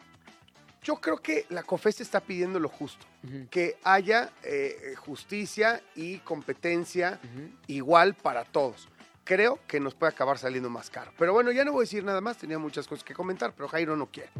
[0.83, 3.05] yo creo que la COFES está pidiendo lo justo.
[3.51, 7.21] Que haya eh, justicia y competencia
[7.67, 8.89] igual para todos.
[9.23, 11.13] Creo que nos puede acabar saliendo más caro.
[11.19, 13.69] Pero bueno, ya no voy a decir nada más, tenía muchas cosas que comentar, pero
[13.69, 14.31] Jairo no quiere.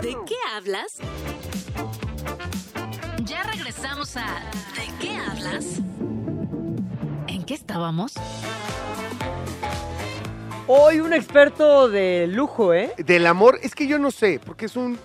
[0.00, 0.98] ¿De qué hablas?
[3.42, 4.26] Ya regresamos a
[4.76, 5.64] ¿De qué hablas?
[7.26, 8.12] ¿En qué estábamos?
[10.66, 12.92] Hoy un experto de lujo, ¿eh?
[12.98, 14.98] Del amor, es que yo no sé, porque es un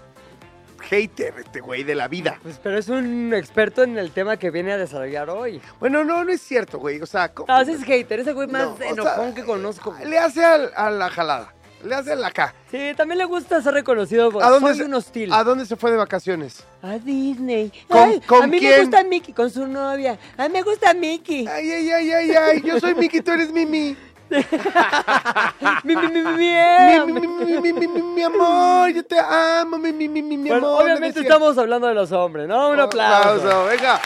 [0.82, 2.38] hater este güey de la vida.
[2.44, 5.62] Pues, pero es un experto en el tema que viene a desarrollar hoy.
[5.80, 7.02] Bueno, no, no es cierto, güey.
[7.02, 9.44] O sea, ¿cómo- No, ese es hater, ese güey más No, o sea, enojón que
[9.46, 9.96] conozco.
[10.06, 11.54] le hace al- a la jalada,
[11.86, 12.54] le hace la acá.
[12.72, 15.32] Sí, también le gusta ser reconocido por ¿A dónde, soy se, un hostil.
[15.34, 16.64] ¿A dónde se fue de vacaciones?
[16.82, 17.72] A Disney.
[17.88, 18.72] ¿Con- Ay, con a mí quién?
[18.72, 20.18] me gusta Mickey con su novia.
[20.38, 21.48] A mí me gusta Mickey.
[21.48, 23.96] Ay, ay, ay, ay, ay, yo soy Miki, tú eres Mimi.
[25.84, 26.34] mi, mi, mi, mi, Mi,
[27.06, 27.12] mi.
[27.14, 30.82] mi, mi, mi, mi, mi, mi amor, yo te amo, mi, mi, mi, mi, amor.
[30.84, 32.70] obviamente estamos hablando de los hombres, ¿no?
[32.70, 33.66] Un aplauso.
[33.66, 34.02] venga.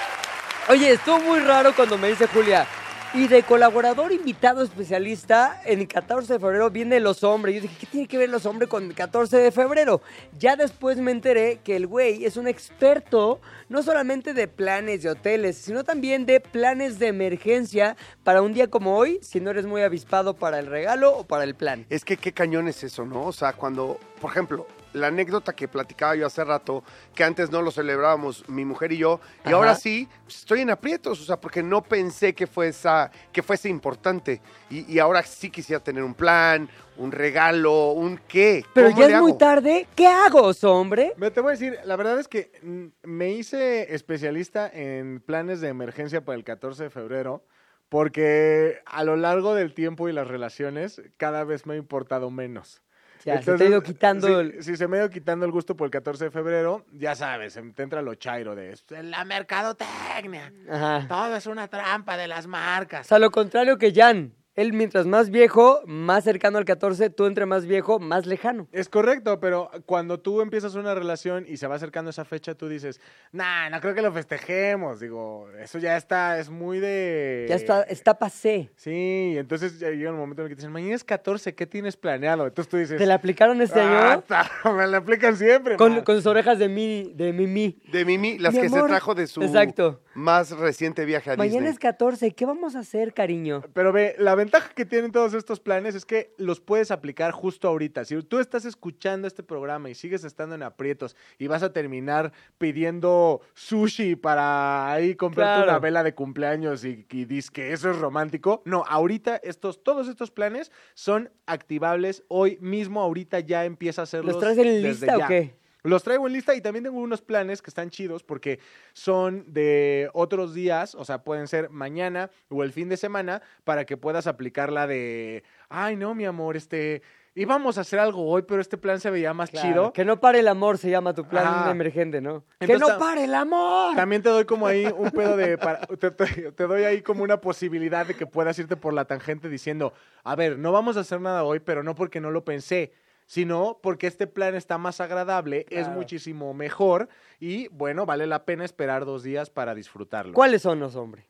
[0.68, 2.68] Oye, estuvo muy raro cuando me dice Julia.
[3.12, 7.56] Y de colaborador invitado especialista, en el 14 de febrero viene Los Hombres.
[7.56, 10.02] Yo dije, ¿qué tiene que ver Los Hombres con el 14 de febrero?
[10.38, 15.10] Ya después me enteré que el güey es un experto no solamente de planes de
[15.10, 19.66] hoteles, sino también de planes de emergencia para un día como hoy, si no eres
[19.66, 21.88] muy avispado para el regalo o para el plan.
[21.90, 23.26] Es que qué cañón es eso, ¿no?
[23.26, 27.62] O sea, cuando, por ejemplo, la anécdota que platicaba yo hace rato, que antes no
[27.62, 29.58] lo celebrábamos mi mujer y yo, y Ajá.
[29.58, 32.90] ahora sí, pues, estoy en aprietos, o sea, porque no pensé que fuese,
[33.32, 34.42] que fuese importante.
[34.70, 38.64] Y, y ahora sí quisiera tener un plan, un regalo, un qué.
[38.74, 39.88] Pero ¿Cómo ya le es muy tarde.
[39.96, 41.14] ¿Qué hago, hombre?
[41.18, 45.62] Me te voy a decir, la verdad es que mm, me hice especialista en planes
[45.62, 47.44] de emergencia para el 14 de febrero
[47.90, 52.82] porque a lo largo del tiempo y las relaciones cada vez me ha importado menos.
[53.26, 54.64] Ya, se te ha ido quitando si, el...
[54.64, 57.60] si se me ha ido quitando el gusto por el 14 de febrero, ya sabes,
[57.76, 58.96] te entra lo chairo de esto.
[59.02, 60.54] La mercadotecnia.
[60.70, 61.06] Ajá.
[61.08, 63.08] Todo es una trampa de las O marcas.
[63.08, 64.34] sea, lo contrario que Jan.
[64.60, 68.68] Él mientras más viejo, más cercano al 14, tú entre más viejo, más lejano.
[68.74, 72.68] Es correcto, pero cuando tú empiezas una relación y se va acercando esa fecha, tú
[72.68, 73.00] dices,
[73.32, 75.00] nah, no creo que lo festejemos.
[75.00, 77.46] Digo, eso ya está, es muy de...
[77.48, 78.70] Ya está, está pasé.
[78.76, 81.66] Sí, entonces ya llega un momento en el que te dicen, mañana es 14, ¿qué
[81.66, 82.46] tienes planeado?
[82.48, 84.24] Entonces tú dices, ¿Te la aplicaron este "Ah, año?
[84.28, 85.78] ta- me la aplican siempre.
[85.78, 86.04] Con, man".
[86.04, 87.80] con sus orejas de mi, de Mimi.
[87.92, 90.02] De Mimi, las Mi que se trajo de su Exacto.
[90.16, 91.72] más reciente viaje a Mañana Disney.
[91.72, 93.62] es 14, ¿qué vamos a hacer, cariño?
[93.74, 97.68] Pero ve, la ventaja que tienen todos estos planes es que los puedes aplicar justo
[97.68, 98.04] ahorita.
[98.06, 102.32] Si tú estás escuchando este programa y sigues estando en aprietos y vas a terminar
[102.58, 105.72] pidiendo sushi para ahí comprarte Claro.
[105.72, 110.08] una vela de cumpleaños y, y dices que eso es romántico, no, ahorita estos, todos
[110.08, 114.34] estos planes son activables hoy mismo, ahorita ya empieza a hacerlos.
[114.34, 115.26] ¿Los traes en lista ya.
[115.26, 115.56] o qué?
[115.84, 118.60] Los traigo en lista y también tengo unos planes que están chidos porque
[118.94, 123.86] son de otros días, o sea, pueden ser mañana o el fin de semana para
[123.86, 127.02] que puedas aplicar la de, ay, no, mi amor, este,
[127.34, 129.94] íbamos a hacer algo hoy, pero este plan se veía más Claro, chido.
[129.94, 132.44] Que no pare el amor se llama tu plan emergente, ¿no?
[132.60, 133.96] que no pare el amor.
[133.96, 135.58] También te doy como ahí un pedo de.
[135.58, 139.06] para- te, te- te doy ahí como una posibilidad de que puedas irte por la
[139.06, 139.94] tangente diciendo:
[140.26, 142.92] A ver, no vamos a hacer nada hoy, pero no porque no lo pensé,
[143.30, 148.66] sino porque este plan está más agradable, es muchísimo mejor y bueno, vale la pena
[148.66, 150.34] esperar dos días para disfrutarlo.
[150.34, 151.28] ¿Cuáles son los hombres?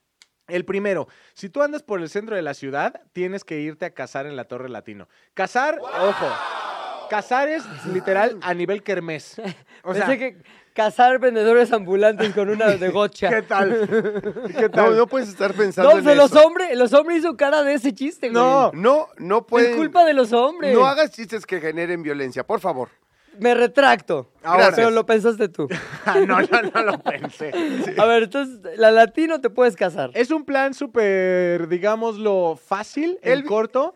[0.47, 3.93] El primero, si tú andas por el centro de la ciudad, tienes que irte a
[3.93, 5.09] cazar en la Torre Latino.
[5.33, 6.27] Cazar, ojo,
[7.09, 9.35] cazar es literal a nivel kermés.
[9.83, 10.41] O sea, Pensé que
[10.83, 13.29] cazar vendedores ambulantes con una de gocha.
[13.35, 13.85] ¿qué tal?
[14.55, 14.95] ¿Qué No, tal?
[14.95, 16.45] no puedes estar pensando No, en los eso.
[16.47, 18.41] hombres, los hombres hizo cara de ese chiste, güey.
[18.41, 18.71] No.
[18.73, 19.71] No, no pueden.
[19.71, 20.73] Es culpa de los hombres.
[20.73, 22.87] No hagas chistes que generen violencia, por favor.
[23.39, 24.31] Me retracto.
[24.41, 24.71] Ahora.
[24.73, 25.67] Pero lo pensaste tú.
[26.05, 27.51] Ah, no, no, no lo pensé.
[27.97, 30.09] A ver, entonces, la latino te puedes casar.
[30.13, 33.93] Es un plan súper, digámoslo, fácil, El- corto.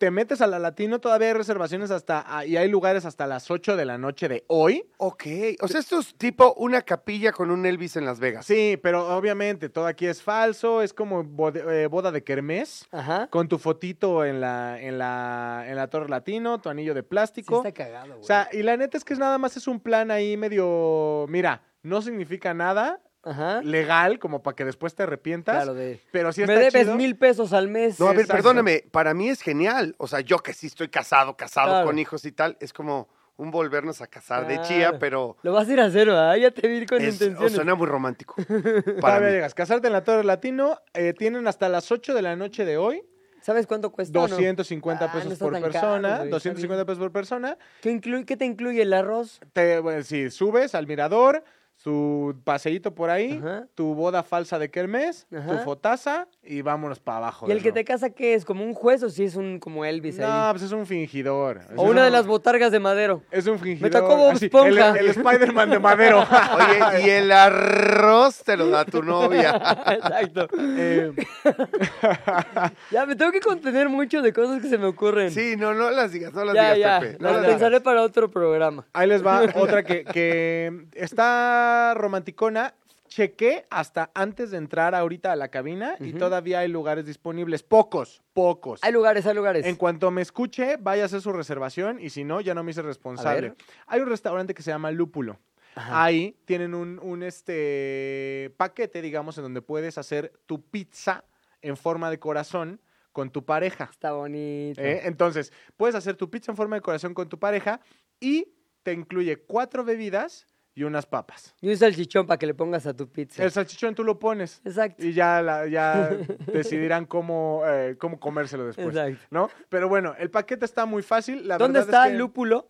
[0.00, 3.50] Te metes a la Latino, todavía hay reservaciones hasta, ah, y hay lugares hasta las
[3.50, 4.82] 8 de la noche de hoy.
[4.96, 5.24] Ok.
[5.60, 8.46] O sea, esto es tipo una capilla con un Elvis en Las Vegas.
[8.46, 11.20] Sí, pero obviamente todo aquí es falso, es como
[11.54, 13.26] eh, boda de kermés, Ajá.
[13.26, 17.08] con tu fotito en la, en la, en la Torre Latino, tu anillo de Sí
[17.10, 17.58] plástico.
[17.58, 18.20] está cagado, güey.
[18.20, 21.26] o sea, y la neta es que es nada más es un plan ahí medio,
[21.28, 23.60] mira, no significa nada Ajá.
[23.62, 26.00] legal como para que después te arrepientas, Claro, de...
[26.10, 26.96] pero sí Me debes chido.
[26.96, 28.00] mil pesos al mes.
[28.00, 28.42] No, a ver, Exacto.
[28.42, 29.94] perdóname, para mí es genial.
[29.98, 31.86] O sea, yo que sí estoy casado, casado Claro.
[31.86, 35.66] con hijos y tal, es como un volvernos a casar de chía, pero Lo vas
[35.68, 36.36] a ir a hacer, ¿verdad?
[36.36, 37.52] Ya te vi con es, o intenciones.
[37.54, 38.34] suena muy romántico.
[39.00, 39.26] Para mí.
[39.32, 39.54] llegas.
[39.54, 43.02] Casarte en la Torre Latino, eh, tienen hasta las 8 de la noche de hoy,
[43.42, 44.36] ¿Sabes cuánto cuesta o no?
[44.36, 47.56] 250 Ah, no pesos por caro, persona, güey, está 250 pesos por persona.
[47.80, 49.40] ¿Qué, incluye, ¿Qué te incluye el arroz?
[49.54, 51.42] Te, bueno, sí, subes al mirador,
[51.82, 53.66] su paseíto por ahí, Ajá.
[53.74, 55.58] tu boda falsa de kermés, tu Ajá.
[55.64, 57.48] fotaza y vámonos para abajo.
[57.48, 58.44] ¿Y el que te casa qué es?
[58.44, 60.50] ¿Como un juez o si es un como Elvis No, ahí?
[60.52, 61.58] pues es un fingidor.
[61.58, 63.22] O Es una un- de las botargas de madero.
[63.30, 63.90] Es un fingidor.
[63.90, 64.90] tocó Bob así, Esponja.
[64.90, 66.18] El, el Spider-Man de madero.
[66.92, 69.52] Oye, y el arroz te lo da tu novia.
[69.86, 70.48] Exacto.
[70.58, 71.12] Eh,
[72.90, 75.30] Ya, me tengo que contener mucho de cosas que se me ocurren.
[75.30, 77.00] Sí, no, no las digas, no las ya, digas, ya.
[77.00, 77.16] Pepe.
[77.20, 77.54] No Las las digas.
[77.56, 78.86] pensaré para otro programa.
[78.92, 82.74] Ahí les va otra que, que está romanticona.
[83.08, 86.18] Chequé hasta antes de entrar ahorita a la cabina y Ujú.
[86.18, 87.64] todavía hay lugares disponibles.
[87.64, 88.78] Pocos, pocos.
[88.84, 89.66] Hay lugares, hay lugares.
[89.66, 92.70] En cuanto me escuche, vaya a hacer su reservación y si no, ya no me
[92.70, 93.40] hice responsable.
[93.48, 93.56] ver.
[93.88, 95.40] Hay un restaurante que se llama Lúpulo.
[95.74, 96.04] Ajá.
[96.04, 101.24] Ahí tienen un, un, este paquete, digamos, en donde puedes hacer tu pizza
[101.62, 102.80] en forma de corazón
[103.12, 103.88] con tu pareja.
[103.90, 104.80] Está bonito.
[104.80, 105.02] ¿eh?
[105.04, 107.80] Entonces, puedes hacer tu pizza en forma de corazón con tu pareja
[108.20, 108.52] y
[108.84, 110.46] te incluye cuatro bebidas
[110.80, 111.54] y unas papas.
[111.60, 113.44] Y un salchichón para que le pongas a tu pizza.
[113.44, 115.04] El salchichón tú lo pones Exacto.
[115.04, 116.08] y ya, la- ya
[116.52, 118.88] decidirán cómo, eh, cómo comérselo después.
[118.88, 119.18] Exacto.
[119.30, 119.50] ¿No?
[119.68, 121.46] Pero bueno, el paquete está muy fácil.
[121.46, 122.68] La ¿Dónde verdad está es que Lúpulo?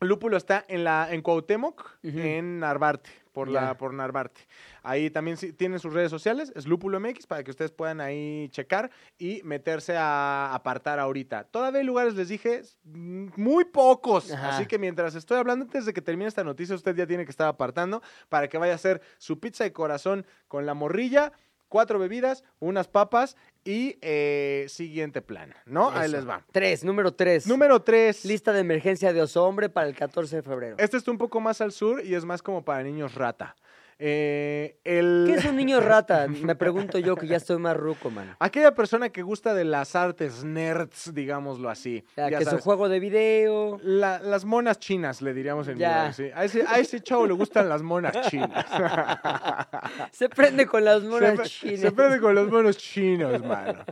[0.00, 4.40] Lúpulo está en la en Cuauhtémoc, en Narvarte, por la por Narvarte.
[4.82, 8.90] Ahí también tienen sus redes sociales, es Lúpulo MX para que ustedes puedan ahí checar
[9.18, 11.44] y meterse a apartar ahorita.
[11.44, 14.32] Todavía hay lugares, les dije, muy pocos.
[14.32, 14.56] Ajá.
[14.56, 17.30] Así que mientras estoy hablando, antes de que termine esta noticia, usted ya tiene que
[17.30, 21.32] estar apartando para que vaya a hacer su pizza de corazón con la morrilla,
[21.74, 25.90] cuatro bebidas, unas papas y eh, siguiente plan, ¿no?
[25.90, 26.44] Ahí les va.
[26.52, 27.48] Tres, número tres.
[27.48, 28.24] Número tres.
[28.24, 30.76] Lista de emergencia de oso hombre para el 14 de febrero.
[30.78, 33.56] Este está un poco más al sur y es más como para niños rata.
[33.98, 35.24] Eh, el...
[35.26, 36.26] ¿Qué es un niño rata?
[36.42, 38.36] Me pregunto yo que ya estoy más ruco, man.
[38.38, 42.04] Aquella persona que gusta de las artes nerds, digámoslo así.
[42.16, 43.78] Ya que su juego de video.
[43.82, 45.84] La- las monas chinas, le diríamos en sí.
[45.84, 48.66] A ese, a ese chavo le gustan las monas chinas.
[50.12, 51.80] Se prende con las monas se, chinas.
[51.80, 53.84] se prende con los monos chinos, mano.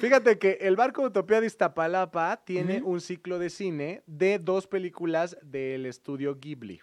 [0.00, 5.36] Fíjate que el barco Utopía de Iztapalapa tiene un ciclo de cine de dos películas
[5.42, 6.80] del estudio Ghibli.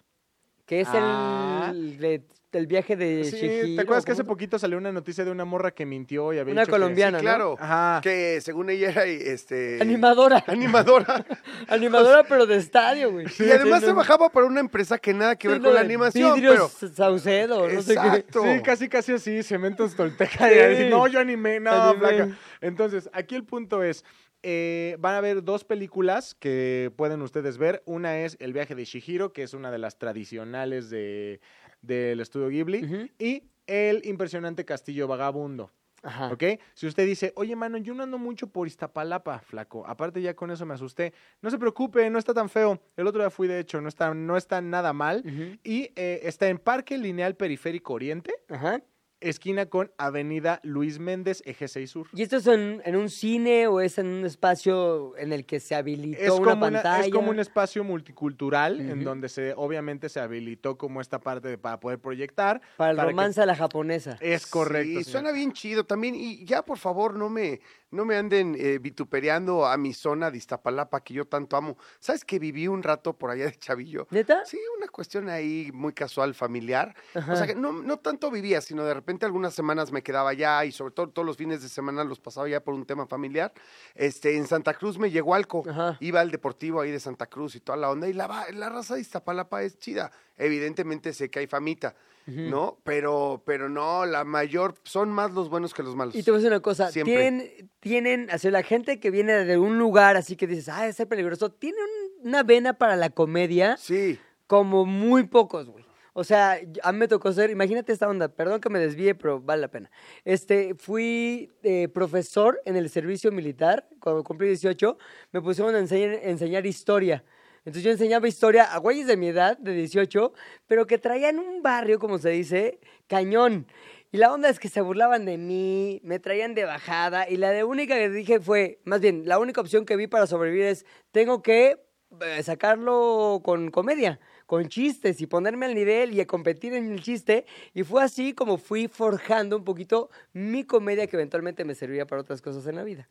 [0.66, 1.68] Que es Ah.
[1.72, 2.22] el, de-
[2.52, 5.72] el viaje de Sí, ¿te acuerdas que hace poquito salió una noticia de una morra
[5.72, 7.18] que mintió y había Una dicho que- colombiana.
[7.18, 7.56] Claro.
[7.58, 8.00] Ajá.
[8.00, 10.42] Que según ella era este Animadora.
[10.46, 11.26] animadora.
[11.68, 13.26] Animadora, pero de estadio, güey.
[13.26, 15.74] y además Sí, no- trabajaba para una empresa que nada que ver sí, con no,
[15.74, 18.00] la animación, Vidrios pero Saucedo, no sé qué.
[18.00, 18.42] Exacto.
[18.44, 20.48] Sí, casi, casi así, cementos tolteca.
[20.48, 20.54] Sí.
[20.54, 21.98] Y así, no, yo animé, no, Animé.
[22.08, 22.28] flaca.
[22.60, 24.04] Entonces, aquí el punto es,
[24.44, 27.82] eh, van a haber dos películas que pueden ustedes ver.
[27.86, 31.40] Una es El viaje de Shihiro, que es una de las tradicionales de,
[31.82, 33.10] del estudio Ghibli.
[33.18, 35.72] Y El impresionante castillo vagabundo.
[36.02, 36.28] Ajá.
[36.28, 36.44] ¿Ok?
[36.74, 39.86] Si usted dice, oye, mano, yo no ando mucho por Iztapalapa, flaco.
[39.86, 41.14] Aparte, ya con eso me asusté.
[41.40, 42.78] No se preocupe, no está tan feo.
[42.94, 45.24] El otro día fui, de hecho, no está, no está nada mal.
[45.64, 48.82] Y eh, está en Parque Lineal Periférico Oriente, Ajá.
[49.28, 52.06] Esquina con Avenida Luis Méndez, Eje 6 Sur.
[52.12, 55.60] ¿Y esto es en, en un cine o es en un espacio en el que
[55.60, 57.06] se habilitó Es una como, una- pantalla?
[57.06, 61.58] es como un espacio multicultural en donde se obviamente se habilitó como esta parte de-
[61.58, 62.60] para poder proyectar.
[62.76, 64.16] Para el para que- romance a la japonesa.
[64.20, 64.84] Es correcto.
[64.98, 65.04] Sí, señor.
[65.04, 66.14] suena bien chido también.
[66.14, 67.60] Y ya, por favor, no me,
[67.90, 71.76] no me anden eh, vitupereando a mi zona de Iztapalapa que yo tanto amo.
[72.00, 74.06] ¿Sabes que viví un rato por allá de Chavillo?
[74.10, 74.44] ¿Neta?
[74.44, 76.94] Sí, una cuestión ahí muy casual, familiar.
[77.30, 80.64] O sea, que no, no tanto vivía, sino de repente algunas semanas me quedaba allá
[80.64, 83.52] y sobre todo todos los fines de semana los pasaba ya por un tema familiar.
[83.94, 85.62] Este, en Santa Cruz me llegó alco.
[85.68, 85.96] Ajá.
[86.00, 88.08] Iba al deportivo ahí de Santa Cruz y toda la onda.
[88.08, 90.10] Y la, la raza de Iztapalapa es chida.
[90.36, 91.94] Evidentemente sé que hay famita,
[92.26, 92.78] ¿no?
[92.84, 96.14] Pero, pero no, la mayor, son más los buenos que los malos.
[96.16, 97.14] Y te voy a decir una cosa, Siempre.
[97.14, 100.96] tienen, tienen, así la gente que viene de un lugar así que dices, ah, es
[101.06, 104.18] peligroso, tiene un- una vena para la comedia Sí.
[104.46, 105.84] como muy pocos, güey.
[106.16, 109.40] O sea, a mí me tocó ser, imagínate esta onda, perdón que me desvíe, pero
[109.40, 109.90] vale la pena.
[110.24, 114.96] Este, fui eh, profesor en el servicio militar, cuando cumplí 18,
[115.32, 117.24] me pusieron a enseñar, enseñar historia.
[117.64, 120.32] Entonces yo enseñaba historia a güeyes de mi edad, de 18,
[120.68, 123.66] pero que traían un barrio, como se dice, cañón.
[124.12, 127.50] Y la onda es que se burlaban de mí, me traían de bajada, y la
[127.50, 130.86] de única que dije fue, más bien, la única opción que vi para sobrevivir es,
[131.10, 131.80] tengo que
[132.20, 137.02] eh, sacarlo con comedia, con chistes y ponerme al nivel y a competir en el
[137.02, 137.46] chiste.
[137.72, 142.22] Y fue así como fui forjando un poquito mi comedia que eventualmente me servía para
[142.22, 143.08] otras cosas en la vida.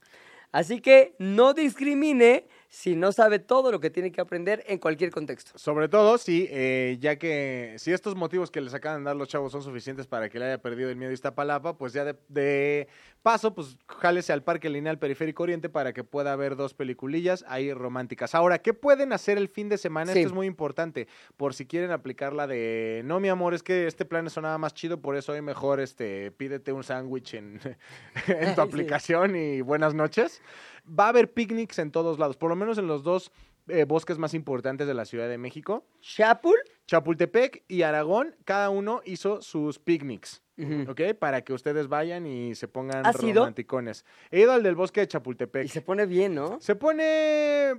[0.52, 5.12] Así que no discrimine si no sabe todo lo que tiene que aprender en cualquier
[5.12, 5.52] contexto.
[5.60, 9.28] Sobre todo si, eh, ya que si estos motivos que les acaban de dar los
[9.28, 12.16] chavos son suficientes para que le haya perdido el miedo a Iztapalapa, pues ya de,
[12.30, 12.88] de
[13.22, 17.72] paso, pues jálese al Parque Lineal Periférico Oriente para que pueda ver dos peliculillas ahí
[17.72, 18.34] románticas.
[18.34, 20.12] Ahora, ¿qué pueden hacer el fin de semana?
[20.12, 20.20] Sí.
[20.20, 21.08] Esto es muy importante,
[21.38, 24.74] por si quieren aplicar la de, no mi amor, es que este plan sonaba más
[24.74, 27.60] chido, por eso hoy mejor este, pídete un sándwich en,
[28.28, 28.68] en tu Sí.
[28.68, 30.42] aplicación y buenas noches.
[30.88, 33.32] Va a haber picnics en todos lados, por lo menos en los dos
[33.70, 35.86] eh, bosques más importantes de la Ciudad de México.
[36.02, 36.58] ¿Chapul?
[36.88, 40.42] Chapultepec y Aragón, cada uno hizo sus picnics.
[40.88, 41.02] ¿Ok?
[41.18, 44.06] Para que ustedes vayan y se pongan romanticones.
[44.30, 45.66] He ido al del bosque de Chapultepec.
[45.66, 46.60] Y se pone bien, ¿no?
[46.62, 47.74] Se pone.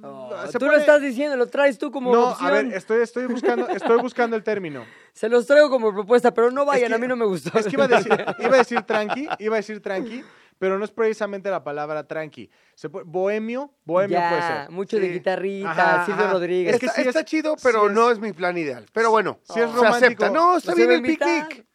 [0.00, 2.48] Oh, tú lo estás diciendo, lo traes tú como No, opción.
[2.48, 4.84] a ver, estoy, estoy, buscando, estoy buscando el término.
[5.12, 7.58] Se los traigo como propuesta, pero no vayan, que- a mí no me gustó.
[7.58, 10.22] Es que iba a decir, iba a decir tranqui, iba a decir tranqui,
[10.58, 12.50] pero no es precisamente la palabra tranqui.
[12.74, 14.70] Se puede- bohemio, bohemio ya, puede ser.
[14.70, 15.12] mucho de Sí.
[15.14, 16.32] guitarrita, Ajá, Silvio ajá.
[16.32, 16.74] Rodríguez.
[16.74, 18.86] Es que está, sí está es- chido, sí pero es- no es mi plan ideal.
[18.92, 19.94] Pero bueno, Sí es se romántico.
[20.06, 20.30] acepta.
[20.30, 21.66] No, está bien el picnic.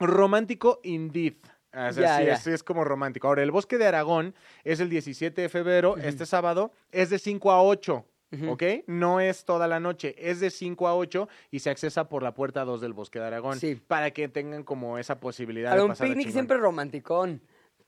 [0.00, 1.36] Romántico indeed.
[1.74, 2.34] O sea, Ya, sí, ya.
[2.34, 3.28] Es, es como romántico.
[3.28, 7.50] Ahora, el Bosque de Aragón es el 17 de febrero, este sábado, es de 5
[7.50, 8.04] a 8.
[8.34, 8.52] Ujú.
[8.52, 8.62] ¿Ok?
[8.86, 12.32] No es toda la noche, es de 5 a 8 y se accesa por la
[12.32, 13.58] puerta 2 del Bosque de Aragón.
[13.60, 13.74] Sí.
[13.74, 17.42] Para que tengan como esa posibilidad Para de un pasar picnic siempre romanticón.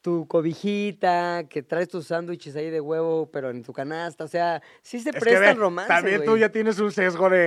[0.05, 4.25] Tu cobijita, que traes tus sándwiches ahí de huevo, pero en tu canasta.
[4.25, 5.89] O sea, sí se presta el romance.
[5.89, 7.39] También tú ya tienes un sesgo de...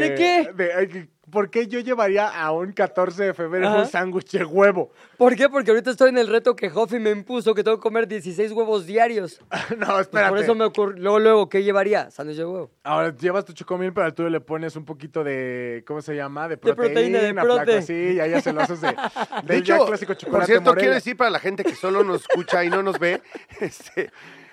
[0.00, 0.50] ¿De qué?
[0.54, 3.78] de, ¿Por qué yo llevaría a un 14 de febrero Ajá.
[3.78, 4.92] un sándwich de huevo?
[5.18, 5.48] ¿Por qué?
[5.48, 8.52] Porque ahorita estoy en el reto que Hoffi me impuso que tengo que comer 16
[8.52, 9.40] huevos diarios.
[9.76, 10.28] no, Pues espérate.
[10.30, 11.02] por eso me ocurrió.
[11.02, 12.10] Luego, luego, ¿qué llevaría?
[12.12, 12.70] Sándwich de huevo.
[12.84, 16.46] Ahora llevas tu chocomil, pero al tuyo le pones un poquito de, ¿cómo se llama?
[16.48, 17.78] De proteína, proteína, de prote.
[17.78, 18.88] así, y ahí ya se lo haces de,
[19.42, 20.80] De del ya hecho, clásico por chocolate cierto, Morelia.
[20.80, 23.20] quiero decir para la gente que solo nos escucha y no nos ve,
[23.60, 24.10] este,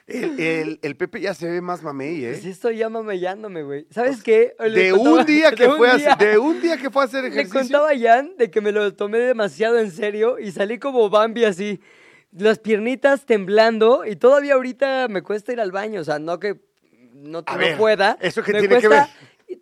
[0.07, 2.35] el, el- el Pepe ya se ve más mamey, ¿eh?
[2.41, 3.87] Sí estoy ya mamellándome, güey.
[3.89, 4.53] ¿Sabes qué?
[4.59, 6.15] Le De contaba- un día que fue a día.
[6.15, 7.59] de un día que fue a hacer Le ejercicio.
[7.59, 11.45] contaba a Jan de que me lo tomé demasiado en serio y salí como Bambi
[11.45, 11.79] así,
[12.31, 16.59] las piernitas temblando y todavía ahorita me cuesta ir al baño, o sea, no que
[17.13, 18.17] no, ver, pueda.
[18.19, 19.09] ¿eso qué me tiene que cuesta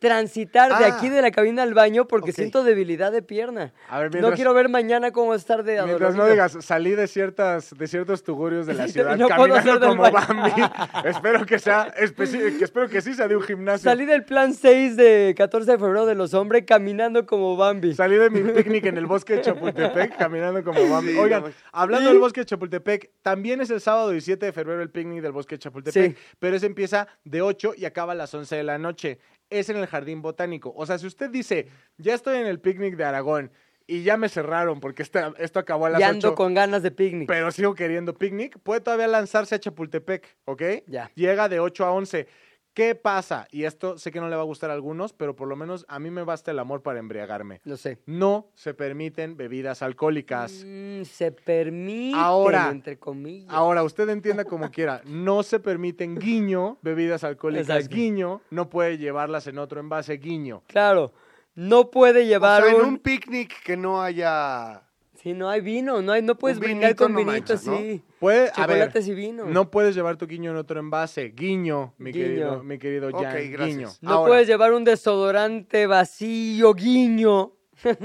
[0.01, 0.95] transitar de Ah.
[0.97, 3.71] aquí de la cabina al baño porque siento debilidad de pierna.
[3.87, 6.23] A ver, no mientras- quiero ver mañana cómo estar de Mientras adolorido.
[6.25, 10.11] no digas, salí de ciertas, de ciertos tugurios de la ciudad no caminando como baño.
[10.27, 10.51] Bambi.
[11.05, 13.89] espero que sea que espero que sí sea de un gimnasio.
[13.91, 17.93] Salí del plan 6 de 14 de febrero de los hombres caminando como Bambi.
[17.93, 21.11] Salí de mi picnic en el bosque de Chapultepec caminando como Bambi.
[21.11, 24.81] Sí, Oigan, no, hablando del bosque de Chapultepec, también es el sábado 17 de febrero
[24.81, 26.23] el picnic del bosque de Chapultepec, Sí.
[26.39, 29.19] pero ese empieza de 8 y acaba a las 11 de la noche.
[29.51, 30.73] Es en el jardín botánico.
[30.75, 33.51] O sea, si usted dice, ya estoy en el picnic de Aragón
[33.85, 36.81] y ya me cerraron porque esta- esto acabó a las Y ando 8, con ganas
[36.83, 37.27] de picnic.
[37.27, 40.61] pero sigo queriendo picnic, puede todavía lanzarse a Chapultepec, ¿ok?
[40.87, 41.11] Ya.
[41.15, 42.27] Llega de 8 a 11.
[42.73, 43.47] ¿Qué pasa?
[43.51, 45.85] Y esto sé que no le va a gustar a algunos, pero por lo menos
[45.89, 47.59] a mí me basta el amor para embriagarme.
[47.65, 47.99] Lo sé.
[48.05, 50.63] No se permiten bebidas alcohólicas.
[50.65, 53.53] Mm, se permite, Ahora- entre comillas.
[53.53, 57.95] Ahora, usted entienda como quiera, no se permiten guiño, bebidas alcohólicas Exacto.
[57.95, 60.63] guiño, no puede llevarlas en otro envase guiño.
[60.67, 61.11] Claro,
[61.55, 64.83] no puede O llevar sea, en un picnic que no haya...
[65.21, 67.65] Si no hay vino, no, hay, no puedes Un brindar vinito con no vinito, manchas,
[67.67, 67.77] ¿no?
[67.77, 68.01] sí.
[68.19, 69.45] Puede, a ver, y vino.
[69.45, 72.25] no puedes llevar tu guiño en otro envase, guiño, mi Guiño.
[72.25, 73.67] querido, mi querido Ok, Jan, gracias.
[73.77, 73.89] guiño.
[74.01, 77.51] No Ahora, puedes llevar un desodorante vacío, guiño.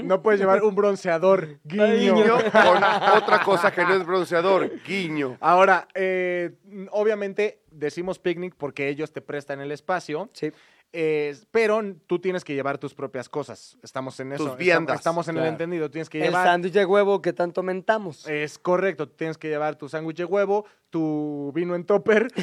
[0.03, 2.15] no puedes llevar un bronceador, guiño.
[2.15, 2.83] Guiño con
[3.17, 5.37] otra cosa que no es bronceador, guiño.
[5.39, 6.51] Ahora, eh,
[6.91, 10.51] obviamente decimos picnic porque ellos te prestan el espacio, Sí.
[10.93, 13.77] Eh, pero tú tienes que llevar tus propias cosas.
[13.83, 14.45] Estamos en eso.
[14.49, 14.97] Tus viandas.
[14.97, 15.89] Estamos en el entendido.
[15.91, 16.47] Tienes que El llevar.
[16.47, 18.25] sándwich de huevo que tanto mentamos.
[18.27, 22.27] Es correcto, tienes que llevar tu sándwich de huevo, tu vino en topper.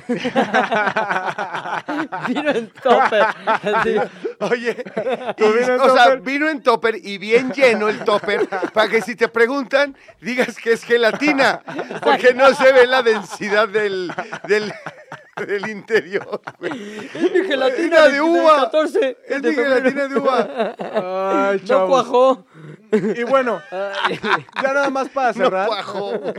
[2.28, 3.24] Vino en topper.
[4.40, 4.74] Oye,
[5.36, 8.88] Tu y- vino en o sea, vino en topper y bien lleno el topper para
[8.88, 11.62] que si te preguntan digas que es gelatina,
[12.02, 14.12] porque no se ve la densidad del,
[14.48, 14.72] del,
[15.46, 16.40] del interior.
[16.62, 18.56] Es mi gelatina de uva.
[18.70, 20.74] 14 Es mi gelatina de uva.
[21.50, 22.46] Ay, No cuajó.
[22.92, 25.66] Y bueno, ya nada más para No cerrar.
[25.66, 26.18] cuajó.
[26.18, 26.34] güey.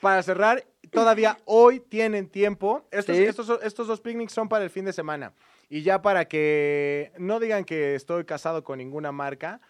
[0.00, 2.86] para cerrar, todavía hoy tienen tiempo.
[2.90, 3.24] Estos, Sí.
[3.24, 5.32] estos, estos dos picnics son para el fin de semana.
[5.68, 9.60] Y ya para que no digan que estoy casado con ninguna marca,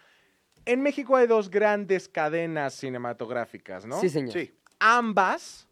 [0.65, 4.01] en México hay dos grandes cadenas cinematográficas, ¿no?
[4.01, 4.33] Sí, señor.
[4.33, 4.55] Sí.
[4.79, 5.67] Ambas,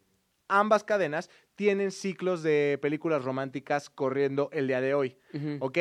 [0.49, 5.57] ambas cadenas tienen ciclos de películas románticas corriendo el día de hoy, Ujú.
[5.59, 5.77] ¿ok?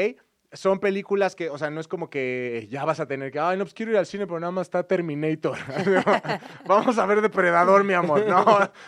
[0.52, 3.58] Son películas que, o sea, no es como que ya vas a tener que, ay,
[3.58, 5.58] no, pues quiero ir al cine, pero nada más está Terminator.
[6.66, 8.26] Vamos a ver Depredador, mi amor.
[8.26, 8.44] No,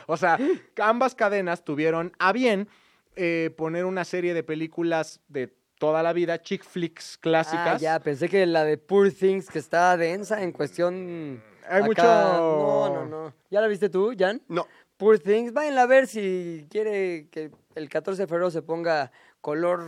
[0.06, 0.38] o sea,
[0.80, 2.68] ambas cadenas tuvieron a bien
[3.16, 7.74] eh, poner una serie de películas de toda la vida, chick flicks clásicas.
[7.74, 11.42] Ah, ya, pensé que la de Poor Things, que está densa en cuestión...
[11.68, 13.34] Hay acá- mucho- No, no, no.
[13.50, 14.40] ¿Ya la viste tú, Jan?
[14.48, 14.66] No.
[14.98, 19.84] Poor Things, váyanla a ver si quiere que el 14 de febrero se ponga color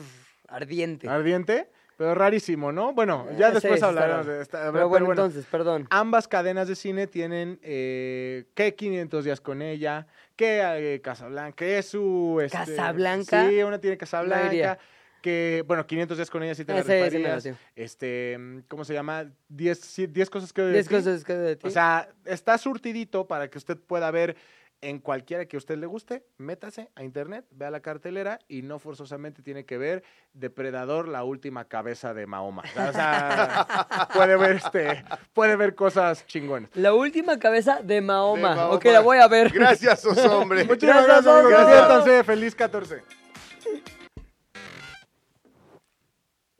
[0.47, 1.09] ardiente.
[1.09, 2.93] Ardiente, pero rarísimo, ¿no?
[2.95, 4.61] Bueno, Eh, ya después sí hablaremos de esta.
[4.61, 5.89] Pero pero bueno, bueno, entonces, perdón.
[5.91, 10.07] ambas cadenas de cine tienen eh, que 500 días con ella,
[10.37, 10.61] que
[10.95, 12.41] eh, Casablanca, que su...
[12.41, 13.49] este, ¿Casablanca?
[13.49, 14.79] Sí, una tiene Casablanca.
[15.21, 17.51] que, bueno, 500 días con ella sí te la sí.
[17.75, 18.39] Este,
[18.69, 19.27] ¿cómo se llama?
[19.49, 20.63] 10 sí, 10 cosas que...
[20.63, 20.95] odio de 10 ti.
[20.95, 21.67] cosas que de ti.
[21.67, 24.37] O sea, está surtidito para que usted pueda ver
[24.83, 28.79] en cualquiera que a usted le guste, métase a internet, vea la cartelera y no
[28.79, 30.03] forzosamente tiene que ver
[30.33, 32.63] Depredador, la última cabeza de Mahoma.
[32.63, 36.71] O sea, puede ver este, puede ver cosas chingonas.
[36.75, 38.51] La última cabeza de Mahoma.
[38.51, 38.75] De Mahoma.
[38.77, 39.51] Ok, la voy a ver.
[39.51, 40.65] Gracias, sos hombre.
[40.65, 41.67] Muchísimas Gracias, gracias, amigos.
[41.67, 42.25] Diviértanse.
[42.25, 43.03] Feliz 14.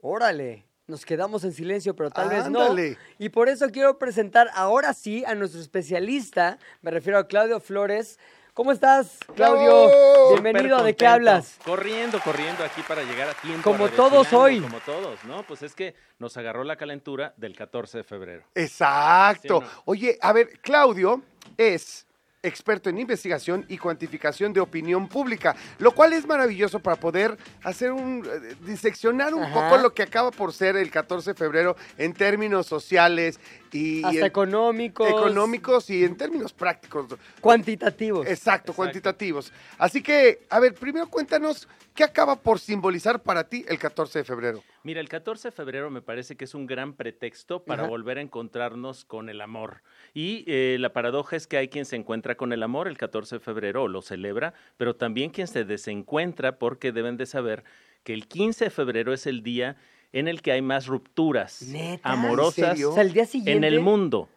[0.01, 0.70] Órale.
[0.91, 2.63] Nos quedamos en silencio, pero tal vez no.
[2.63, 2.97] Ándale.
[3.17, 6.59] Y por eso quiero presentar ahora sí a nuestro especialista.
[6.81, 8.19] Me refiero a Claudio Flores.
[8.53, 9.87] ¿Cómo estás, Claudio?
[9.87, 10.41] ¡Bravo!
[10.41, 11.55] Bienvenido ¿De qué hablas?
[11.63, 13.71] Corriendo, corriendo aquí para llegar a tiempo.
[13.71, 14.59] Como todos hoy.
[14.59, 15.43] Como todos, ¿no?
[15.43, 18.43] Pues es que nos agarró la calentura del 14 de febrero.
[18.53, 19.41] Exacto.
[19.41, 19.83] ¿Sí o no?
[19.85, 21.21] Oye, a ver, Claudio
[21.55, 22.05] es
[22.43, 27.91] experto en investigación y cuantificación de opinión pública, lo cual es maravilloso para poder hacer
[27.91, 29.53] un eh, diseccionar un Ajá.
[29.53, 33.39] poco lo que acaba por ser el 14 de febrero en términos sociales
[33.71, 35.07] y, Hasta en- económicos.
[35.09, 37.07] económicos y en términos prácticos.
[37.39, 38.27] Cuantitativos.
[38.27, 39.51] Exacto, cuantitativos.
[39.77, 44.25] Así que, a ver, primero cuéntanos qué acaba por simbolizar para ti el 14 de
[44.25, 44.63] febrero.
[44.83, 47.89] Mira, el 14 de febrero me parece que es un gran pretexto para Ajá.
[47.89, 49.81] volver a encontrarnos con el amor.
[50.13, 53.35] Y eh, la paradoja es que hay quien se encuentra con el amor el 14
[53.35, 57.63] de febrero o lo celebra, pero también quien se desencuentra porque deben de saber
[58.03, 59.75] que el 15 de febrero es el día
[60.13, 62.09] en el que hay más rupturas ¿Neta?
[62.11, 62.91] amorosas ¿En serio?
[62.91, 63.53] O sea, el día siguiente.
[63.53, 64.27] en el mundo.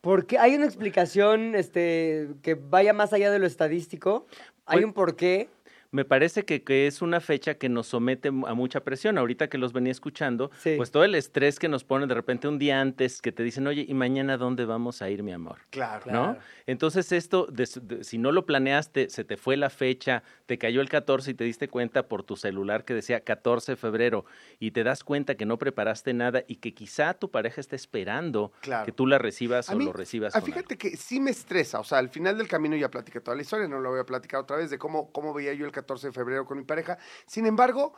[0.00, 0.38] ¿Por qué?
[0.38, 4.26] ¿Hay una explicación este, que vaya más allá de lo estadístico?
[4.66, 5.48] ¿Hay Pues- un porqué?
[5.96, 9.16] Me parece que, que es una fecha que nos somete a mucha presión.
[9.16, 10.74] Ahorita que los venía escuchando, Sí.
[10.76, 13.66] pues todo el estrés que nos pone de repente un día antes, que te dicen,
[13.66, 15.56] oye, ¿y mañana dónde vamos a ir, mi amor?
[15.70, 16.04] Claro.
[16.12, 16.36] ¿no?
[16.66, 20.82] Entonces esto, de- de- si no lo planeaste, se te fue la fecha, te cayó
[20.82, 24.26] el 14 y te diste cuenta por tu celular que decía 14 de febrero
[24.58, 28.52] y te das cuenta que no preparaste nada y que quizá tu pareja esté esperando
[28.60, 28.84] Claro.
[28.84, 30.56] que tú la recibas A o mí, lo recibas ah, con algo.
[30.60, 33.42] fíjate que sí me estresa, o sea, al final del camino ya platiqué toda la
[33.42, 35.85] historia, no lo voy a platicar otra vez de cómo, cómo veía yo el 14
[35.94, 36.98] de febrero con mi pareja.
[37.26, 37.94] Sin embargo,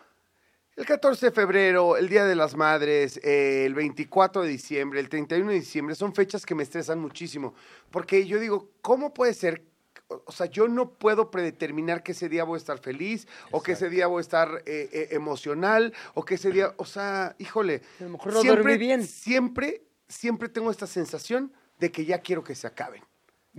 [0.76, 5.08] el 14 de febrero, el Día de las Madres, eh, el 24 de diciembre, el
[5.08, 7.54] 31 de diciembre, son fechas que me estresan muchísimo,
[7.90, 9.64] porque yo digo, ¿cómo puede ser
[10.08, 13.72] o sea, yo no puedo predeterminar que ese día voy a estar feliz, o que
[13.72, 17.82] ese día voy a estar eh, eh, emocional, o que ese día, o sea, híjole.
[18.00, 19.06] A lo mejor no dormí bien.
[19.06, 23.02] Siempre, siempre tengo esta sensación de que ya quiero que se acaben.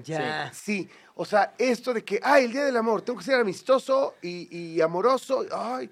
[0.03, 0.51] Ya.
[0.53, 4.15] Sí, o sea, esto de que, ay, el día del amor, tengo que ser amistoso
[4.21, 5.45] y, y amoroso.
[5.51, 5.89] Ay,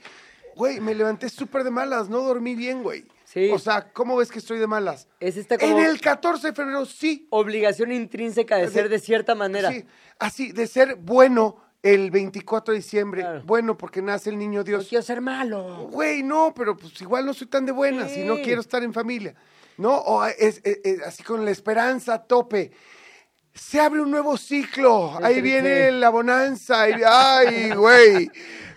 [0.55, 3.05] güey, me levanté súper de malas, no dormí bien, güey.
[3.25, 3.49] Sí.
[3.51, 5.07] O sea, ¿cómo ves que estoy de malas?
[5.19, 7.27] Es esta como En el 14 de febrero, sí.
[7.29, 9.69] obligación intrínseca de De- ser de cierta manera.
[9.71, 9.85] Sí,
[10.17, 13.21] así, de ser bueno el 24 de diciembre.
[13.21, 13.41] Claro.
[13.45, 14.87] Bueno, porque nace el niño No Dios.
[14.87, 15.87] quiero ser malo.
[15.91, 18.43] Güey, no, pero pues igual no soy tan de buenas y no Sí.
[18.43, 19.35] quiero estar en familia.
[19.77, 19.93] ¿No?
[19.95, 22.71] O es, es- es así con la esperanza a tope.
[23.57, 25.17] Se abre un nuevo ciclo.
[25.21, 26.83] Ahí viene la bonanza.
[27.05, 28.31] Ay, güey.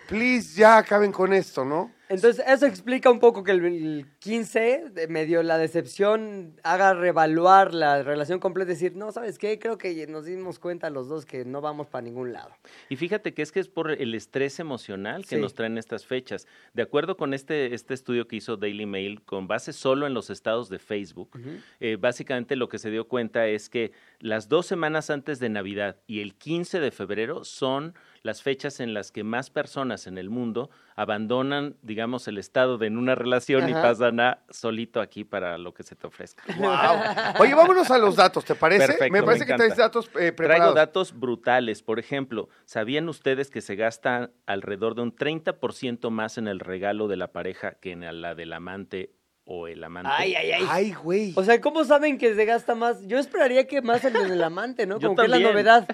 [0.09, 1.93] Please, ya acaben con esto, ¿no?
[2.11, 7.73] Entonces, eso explica un poco que el, el 15, de medio la decepción, haga revaluar
[7.73, 8.69] la relación completa.
[8.71, 9.61] Decir, no, ¿sabes qué?
[9.61, 12.51] Creo que nos dimos cuenta los dos que no vamos para ningún lado.
[12.89, 15.41] Y fíjate que es que es por el estrés emocional que Sí.
[15.41, 16.49] nos traen estas fechas.
[16.75, 20.31] De acuerdo con este, este estudio que hizo Daily Mail, con base solo en los
[20.31, 21.31] estados de Facebook,
[21.79, 25.97] eh, básicamente lo que se dio cuenta es que las dos semanas antes de Navidad
[26.09, 30.29] y el 15 de febrero son las fechas en las que más personas en el
[30.31, 35.57] mundo abandonan, digamos, el estado de en una relación y pasan a solito aquí para
[35.59, 36.43] lo que se te ofrezca.
[36.61, 37.41] Wow.
[37.41, 38.87] Oye, vámonos a los datos, ¿te parece?
[38.87, 40.75] Perfecto, me me parece que traes datos eh, Traigo preparados.
[40.75, 41.83] datos brutales.
[41.83, 47.09] Por ejemplo, ¿sabían ustedes que se gasta alrededor de un 30% más en el regalo
[47.09, 49.15] de la pareja que en la del amante
[49.53, 50.09] o el amante?
[50.15, 50.67] Ay, ay, ay.
[50.71, 51.33] Ay, güey.
[51.35, 53.05] O sea, ¿cómo saben que se gasta más?
[53.09, 54.97] Yo esperaría que más en el amante, ¿no?
[55.01, 55.89] Yo Como que es la novedad.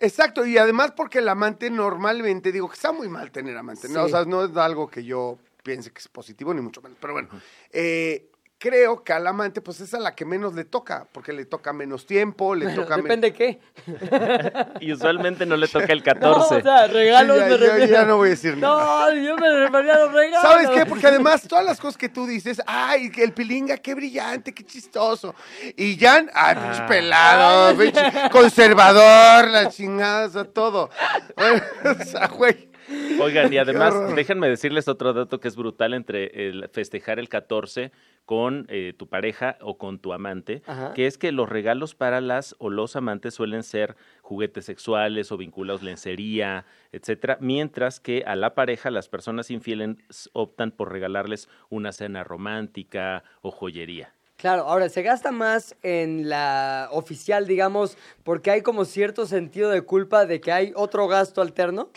[0.00, 4.00] Exacto, y además porque el amante normalmente, digo que está muy mal tener amante, ¿no?
[4.00, 4.06] Sí.
[4.06, 7.12] O sea, no es algo que yo piense que es positivo, ni mucho menos, pero
[7.12, 7.28] bueno,
[7.70, 8.30] eh,
[8.62, 11.72] creo que al amante, pues es a la que menos le toca, porque le toca
[11.72, 13.60] menos tiempo, le Bueno, toca men- depende de qué.
[14.80, 16.54] Y usualmente no le toca el No, 14.
[16.54, 17.92] o sea, regalos Sí, ya- me ya- refiero.
[17.92, 19.10] ya no voy a decir nada.
[19.10, 20.42] No, yo me refería a los regalos.
[20.48, 20.86] ¿Sabes qué?
[20.86, 25.34] Porque además todas las cosas que tú dices, ay, el pilinga, qué brillante, qué chistoso.
[25.76, 26.86] Y Jan, ay, pinche Ah.
[26.86, 28.00] pelado, pinche
[28.30, 30.88] conservador, la chingada, o sea, todo.
[31.36, 31.62] Bueno,
[32.00, 32.70] o sea, güey.
[33.20, 37.92] Oigan, y además, déjenme decirles otro dato que es brutal entre el festejar el 14
[38.24, 40.92] con eh, tu pareja o con tu amante, Ajá.
[40.94, 45.36] que es que los regalos para las o los amantes suelen ser juguetes sexuales o
[45.36, 49.96] vinculados lencería, etcétera, mientras que a la pareja las personas infieles
[50.32, 54.14] optan por regalarles una cena romántica o joyería.
[54.42, 59.82] Claro, ahora se gasta más en la oficial, digamos, porque hay como cierto sentido de
[59.82, 61.90] culpa de que hay otro gasto alterno.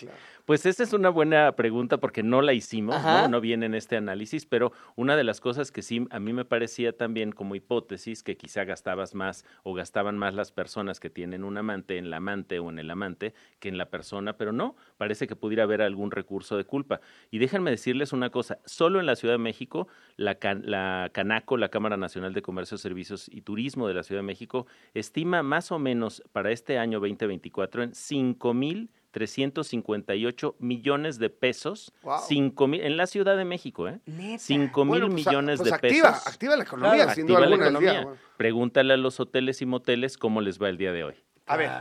[0.46, 2.96] Pues esa es una buena pregunta porque no la hicimos.
[3.24, 3.28] ¿no?
[3.30, 6.46] no viene en este análisis, pero una de las cosas que sí a mí me
[6.46, 11.44] parecía también como hipótesis que quizá gastabas más o gastaban más las personas que tienen
[11.44, 14.76] un amante en la amante o en el amante que en la persona, pero no,
[14.98, 17.02] parece que pudiera haber algún recurso de culpa.
[17.32, 21.58] Y déjenme decirles una cosa, solo en la Ciudad de México, la, Can- la Canaco,
[21.58, 25.72] la Cámara Nacional de Comercio, Servicios y Turismo de la Ciudad de México, estima más
[25.72, 32.20] o menos para este año 2024 en 5 mil 358 millones de pesos, Wow.
[32.28, 34.02] cinco mil, en la Ciudad de México, ¿eh?
[34.06, 34.40] Neta.
[34.44, 36.28] 5 mil Bueno, pues, a- millones pues de activa, pesos.
[36.28, 38.08] activa la economía, Claro, sin duda la día, economía.
[38.36, 41.16] Pregúntale a los hoteles y moteles cómo les va el día de hoy.
[41.46, 41.72] A ver,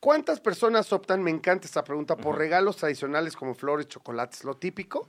[0.00, 5.06] ¿cuántas personas optan, me encanta esta pregunta, por regalos tradicionales como flores, chocolates, lo típico?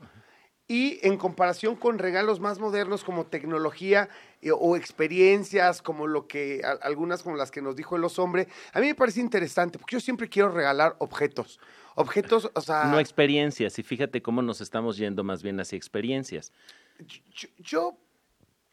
[0.69, 4.09] Y en comparación con regalos más modernos como tecnología
[4.41, 8.19] eh, o experiencias como lo que, a- algunas como las que nos dijo el Los
[8.19, 11.59] Hombre, a mí me parece interesante porque yo siempre quiero regalar objetos.
[11.95, 16.51] Objetos, o sea, No experiencias, y fíjate cómo nos estamos yendo más bien hacia experiencias.
[16.99, 17.97] yo, yo,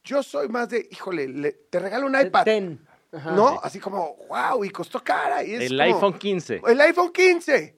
[0.02, 2.86] yo soy más de, híjole, le- te regalo un iPad, Ten.
[3.12, 3.30] Ajá.
[3.30, 3.60] ¿no?
[3.62, 5.44] Así como, wow, y costó cara.
[5.44, 6.60] Y es El como- iPhone 15.
[6.66, 7.76] El iPhone 15.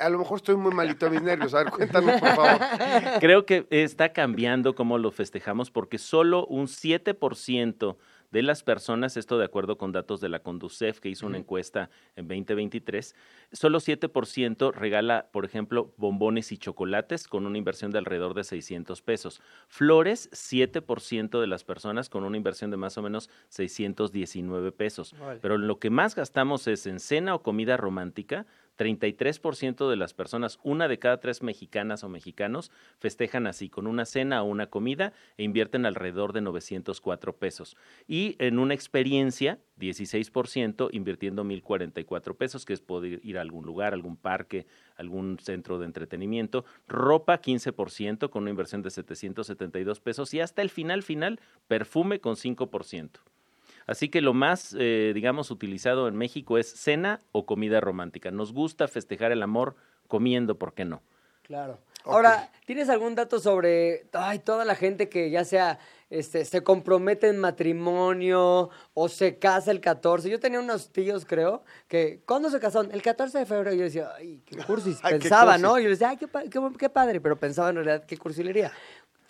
[0.00, 1.54] A, a lo mejor estoy muy malito de mis nervios.
[1.54, 2.60] A ver, cuéntanos, por favor.
[3.20, 7.96] Creo que está cambiando cómo lo festejamos porque solo un 7%
[8.32, 11.90] de las personas, esto de acuerdo con datos de la Conducef que hizo una encuesta
[12.16, 13.14] en 2023,
[13.52, 19.02] solo 7% regala, por ejemplo, bombones y chocolates con una inversión de alrededor de 600
[19.02, 19.42] pesos.
[19.68, 25.14] Flores, 7% de las personas con una inversión de más o menos 619 pesos.
[25.42, 28.46] Pero lo que más gastamos es en cena o comida romántica.
[28.82, 34.04] 33% de las personas, una de cada tres mexicanas o mexicanos, festejan así, con una
[34.04, 37.76] cena o una comida e invierten alrededor de 904 pesos.
[38.08, 43.94] Y en una experiencia, 16% invirtiendo 1044 pesos, que es poder ir a algún lugar,
[43.94, 44.66] algún parque,
[44.96, 46.64] algún centro de entretenimiento.
[46.88, 50.34] Ropa, 15%, con una inversión de 772 pesos.
[50.34, 53.20] Y hasta el final, final, perfume con 5%.
[53.86, 58.30] Así que lo más, eh, digamos, utilizado en México es cena o comida romántica.
[58.30, 59.76] Nos gusta festejar el amor
[60.08, 61.02] comiendo, ¿por qué no?
[61.42, 61.78] Claro.
[62.04, 65.78] Ahora, ¿tienes algún dato sobre ay, toda la gente que ya sea
[66.10, 70.28] este, se compromete en matrimonio o se casa el 14?
[70.28, 72.90] Yo tenía unos tíos, creo, que ¿cuándo se casaron?
[72.92, 73.74] El 14 de febrero.
[73.74, 74.98] Yo decía, ay, qué cursis.
[75.02, 75.62] Ay, qué Pensaba, cursi.
[75.62, 75.78] ¿no?
[75.78, 78.72] Yo decía, ay, qué, qué, qué padre, pero pensaba en realidad qué cursilería.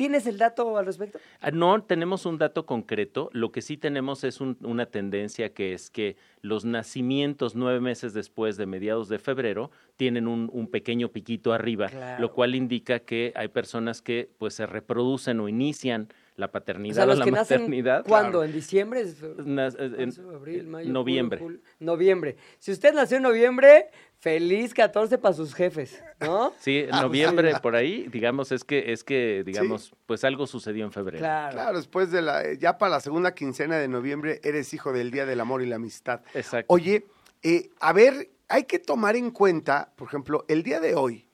[0.02, 1.20] ¿Tienes el dato al respecto?
[1.40, 5.74] Ah, No tenemos un dato concreto, lo que sí tenemos es un- una tendencia que
[5.74, 11.10] es que los nacimientos nueve meses después de mediados de febrero tienen un, un pequeño
[11.10, 12.20] piquito arriba, Claro.
[12.20, 17.08] lo cual indica que hay personas que pues se reproducen o inician la O paternidad
[17.08, 18.04] o, la que nacen, maternidad.
[18.04, 18.42] ¿cuándo?
[18.42, 19.02] ¿En diciembre?
[19.02, 21.38] ¿Es- Nas- eh, en marzo, abril, mayo, noviembre.
[21.38, 21.60] julio?
[21.78, 22.36] Noviembre.
[22.58, 23.86] Si usted nació en noviembre,
[24.22, 26.54] feliz 14 para sus jefes, ¿no?
[26.60, 30.92] Sí, en noviembre por ahí, digamos, es que, es que, digamos, pues algo sucedió en
[30.92, 31.18] febrero.
[31.18, 31.52] Claro.
[31.54, 35.26] Claro, después de la, ya para la segunda quincena de noviembre eres hijo del Día
[35.26, 36.20] del Amor y la Amistad.
[36.34, 36.72] Exacto.
[36.72, 37.04] Oye,
[37.42, 41.28] eh, a ver, hay que tomar en cuenta, por ejemplo, el día de hoy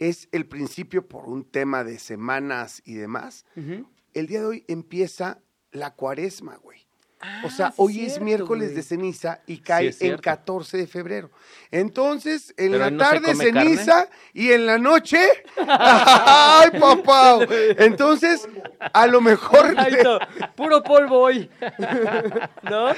[0.00, 3.46] es el principio por un tema de semanas y demás.
[4.12, 5.38] El día de hoy empieza
[5.70, 6.87] la cuaresma, güey.
[7.44, 8.76] O sea, Ah, sí hoy es cierto, miércoles güey.
[8.76, 10.22] de ceniza y cae cierto.
[10.22, 11.30] 14 de febrero.
[11.72, 15.18] Entonces, en Pero la no tarde ceniza y en la noche,
[15.66, 17.40] ¡ay, papá!
[17.78, 18.48] Entonces,
[18.92, 20.18] a lo mejor Exacto.
[20.54, 21.50] Puro polvo hoy.
[22.70, 22.88] ¿No?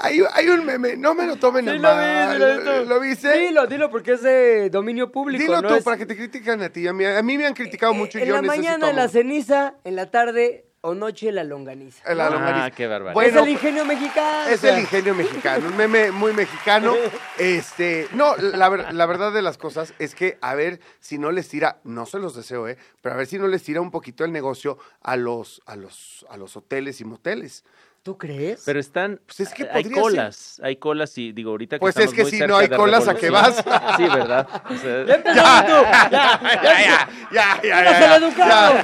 [0.00, 2.64] hay, hay un meme, no me lo tomen a Sí, lo vi, mal.
[2.64, 2.84] lo.
[2.84, 3.38] ¿Lo viste?
[3.38, 5.42] Dilo, dilo, porque es de dominio público.
[5.42, 5.68] Dilo ¿no?
[5.68, 6.86] tú Es- para que te critican a ti.
[6.86, 9.08] A mí, a mí me han criticado eh, mucho y En yo la mañana la
[9.08, 12.02] ceniza, en la tarde o noche la longaniza.
[12.14, 12.36] La ¿no?
[12.36, 12.64] longaniza.
[12.66, 13.14] Ah, qué barbaridad.
[13.14, 14.48] Bueno, es el ingenio mexicano.
[14.50, 14.74] Es o sea.
[14.74, 16.94] el ingenio mexicano, un meme muy mexicano.
[17.38, 21.32] Este, no, la, ver- la verdad de las cosas es que a ver si no
[21.32, 23.90] les tira, no se los deseo, eh, pero a ver si no les tira un
[23.90, 27.64] poquito el negocio a los, a los, a los hoteles y moteles.
[28.02, 28.62] ¿Tú crees?
[28.66, 30.02] Pero están, Pues es que hay podría ser.
[30.02, 32.58] colas, hay colas y digo ahorita que Pues estamos es que muy si cerca no
[32.58, 33.56] hay de colas, ¿a qué vas?
[33.96, 34.48] Sí, ¿verdad?
[34.68, 35.40] O sea, ¡Ya empezó tú!
[35.40, 36.08] ¡Ya!
[36.10, 36.40] ¡Ya!
[36.42, 38.74] ya, ya, ya, ¡Ya ya, lo educado!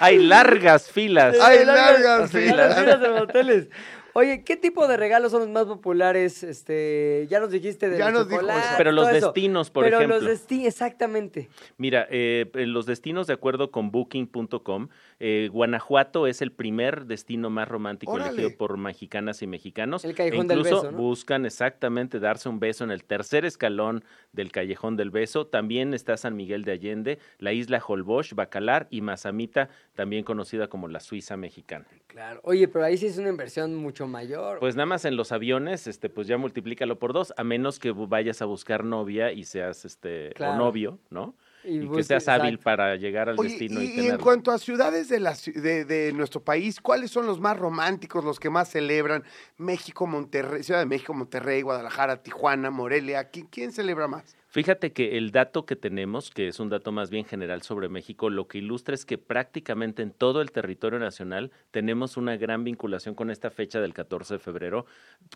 [0.00, 1.38] hay largas filas.
[1.40, 2.56] Hay largas sí, filas.
[2.76, 3.68] largas filas los hoteles.
[4.14, 6.42] Oye, ¿qué tipo de regalos son los más populares?
[6.42, 8.50] Este, ya nos dijiste de Ya nos dijo eso.
[8.76, 10.16] Pero los destinos, por Pero ejemplo.
[10.16, 11.48] los destinos, exactamente.
[11.76, 14.88] Mira, eh, en los destinos de acuerdo con booking.com,
[15.20, 18.30] eh, Guanajuato es el primer destino más romántico Órale.
[18.30, 20.04] elegido por mexicanas y mexicanos.
[20.04, 20.98] El Callejón E del incluso Beso, ¿no?
[20.98, 25.46] buscan exactamente darse un beso en el tercer escalón del Callejón del Beso.
[25.46, 30.86] También está San Miguel de Allende, la isla Holbox, Bacalar y Mazamita, también conocida como
[30.88, 31.86] la Suiza mexicana.
[32.06, 32.40] Claro.
[32.44, 34.58] Oye, pero ahí sí es una inversión mucho mayor.
[34.60, 37.90] Pues nada más en los aviones, este, pues ya multiplícalo por dos, a menos que
[37.92, 40.54] vayas a buscar novia y seas este Claro.
[40.54, 41.34] o novio, ¿no?
[41.64, 44.18] Y Y, que busques- seas hábil para llegar al Oye, destino y, y, y en
[44.18, 48.38] cuanto a ciudades de, la, de, de nuestro país, ¿cuáles son los más románticos, los
[48.40, 49.24] que más celebran?
[49.56, 53.24] México, Monterrey, Ciudad de México, Monterrey, Guadalajara, Tijuana, Morelia.
[53.30, 54.36] ¿Quién, quién celebra más?
[54.50, 58.30] Fíjate que el dato que tenemos, que es un dato más bien general sobre México,
[58.30, 63.14] lo que ilustra es que prácticamente en todo el territorio nacional tenemos una gran vinculación
[63.14, 64.86] con esta fecha del 14 de febrero.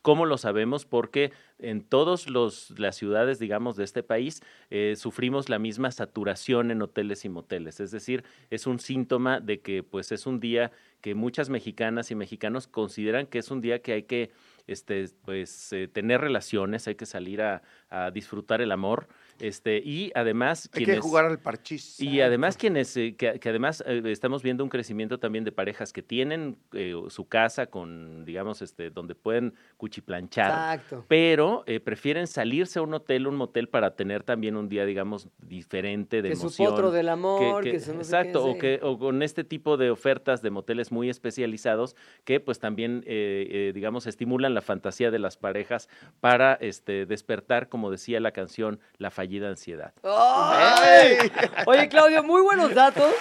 [0.01, 0.87] ¿Cómo lo sabemos?
[0.87, 6.81] Porque en todas las ciudades, digamos, de este país, eh, sufrimos la misma saturación en
[6.81, 7.81] hoteles y moteles.
[7.81, 12.15] Es decir, es un síntoma de que pues es un día que muchas mexicanas y
[12.15, 14.31] mexicanos consideran que es un día que hay que
[14.67, 19.09] este, pues, eh, tener relaciones, hay que salir a, a disfrutar el amor,
[19.41, 22.01] este, y además Hay que jugar al parchís.
[22.01, 25.93] y además quienes, eh, que, que además eh, estamos viendo un crecimiento también de parejas
[25.93, 31.05] que tienen eh, su casa con, digamos, este, donde pueden cuchiplanchar, Exacto.
[31.09, 35.29] pero eh, prefieren salirse a un hotel, un motel para tener también un día, digamos,
[35.41, 36.71] diferente de Que su emoción.
[36.71, 39.77] potro del amor, que su no sé qué, exacto, o que o con este tipo
[39.77, 45.11] de ofertas de moteles muy especializados que pues también, eh, eh, digamos, estimulan la fantasía
[45.11, 45.89] de las parejas
[46.21, 49.93] para este despertar, como decía la canción, la fallida ansiedad.
[50.03, 51.31] ¡Ay!
[51.67, 53.15] Oye, Claudio, muy buenos datos.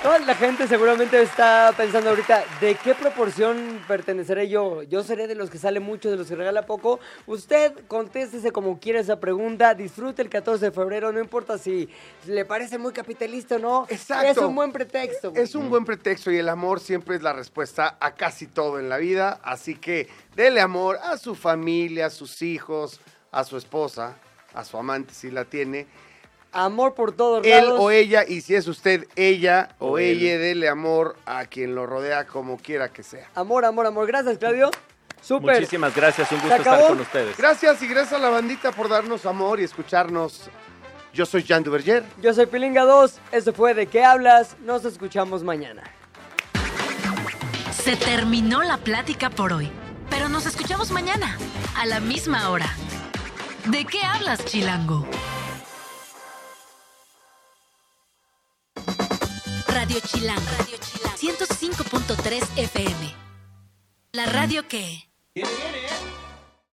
[0.00, 4.84] Toda la gente seguramente está pensando ahorita, ¿de qué proporción perteneceré yo?
[4.84, 7.00] Yo seré de los que sale mucho, de los que regala poco.
[7.26, 9.74] Usted contéstese como quiera esa pregunta.
[9.74, 11.88] Disfrute el 14 de febrero, no importa si
[12.28, 13.86] le parece muy capitalista o no.
[13.88, 14.28] Exacto.
[14.28, 15.32] Es un buen pretexto.
[15.34, 18.88] Es un buen pretexto y el amor siempre es la respuesta a casi todo en
[18.88, 19.40] la vida.
[19.42, 23.00] Así que dele amor a su familia, a sus hijos,
[23.32, 24.14] a su esposa,
[24.54, 25.86] a su amante si la tiene.
[26.54, 27.80] Amor por todos Él lados.
[27.80, 30.18] o ella, y si es usted ella o, O él.
[30.22, 33.26] ella, dele amor a quien lo rodea como quiera que sea.
[33.34, 34.06] Amor, amor, amor.
[34.06, 34.70] Gracias, Claudio.
[35.22, 35.54] Súper.
[35.54, 37.36] Muchísimas gracias, un ¿Se gusto estar con ustedes.
[37.38, 40.50] Gracias y gracias a la bandita por darnos amor y escucharnos.
[41.14, 42.04] Yo soy Jan Duverger.
[42.20, 43.18] Yo soy Pilinga 2.
[43.32, 44.56] Esto fue De qué hablas.
[44.64, 45.82] Nos escuchamos mañana.
[47.72, 49.70] Se terminó la plática por hoy,
[50.10, 51.36] pero nos escuchamos mañana,
[51.76, 52.66] a la misma hora.
[53.66, 55.06] ¿De qué hablas, Chilango?
[59.68, 60.42] Radio Chilango.
[60.58, 61.16] Radio Chilango.
[61.16, 63.14] 105.3 FM.
[64.12, 65.08] La radio que...
[65.34, 66.21] Viene, viene,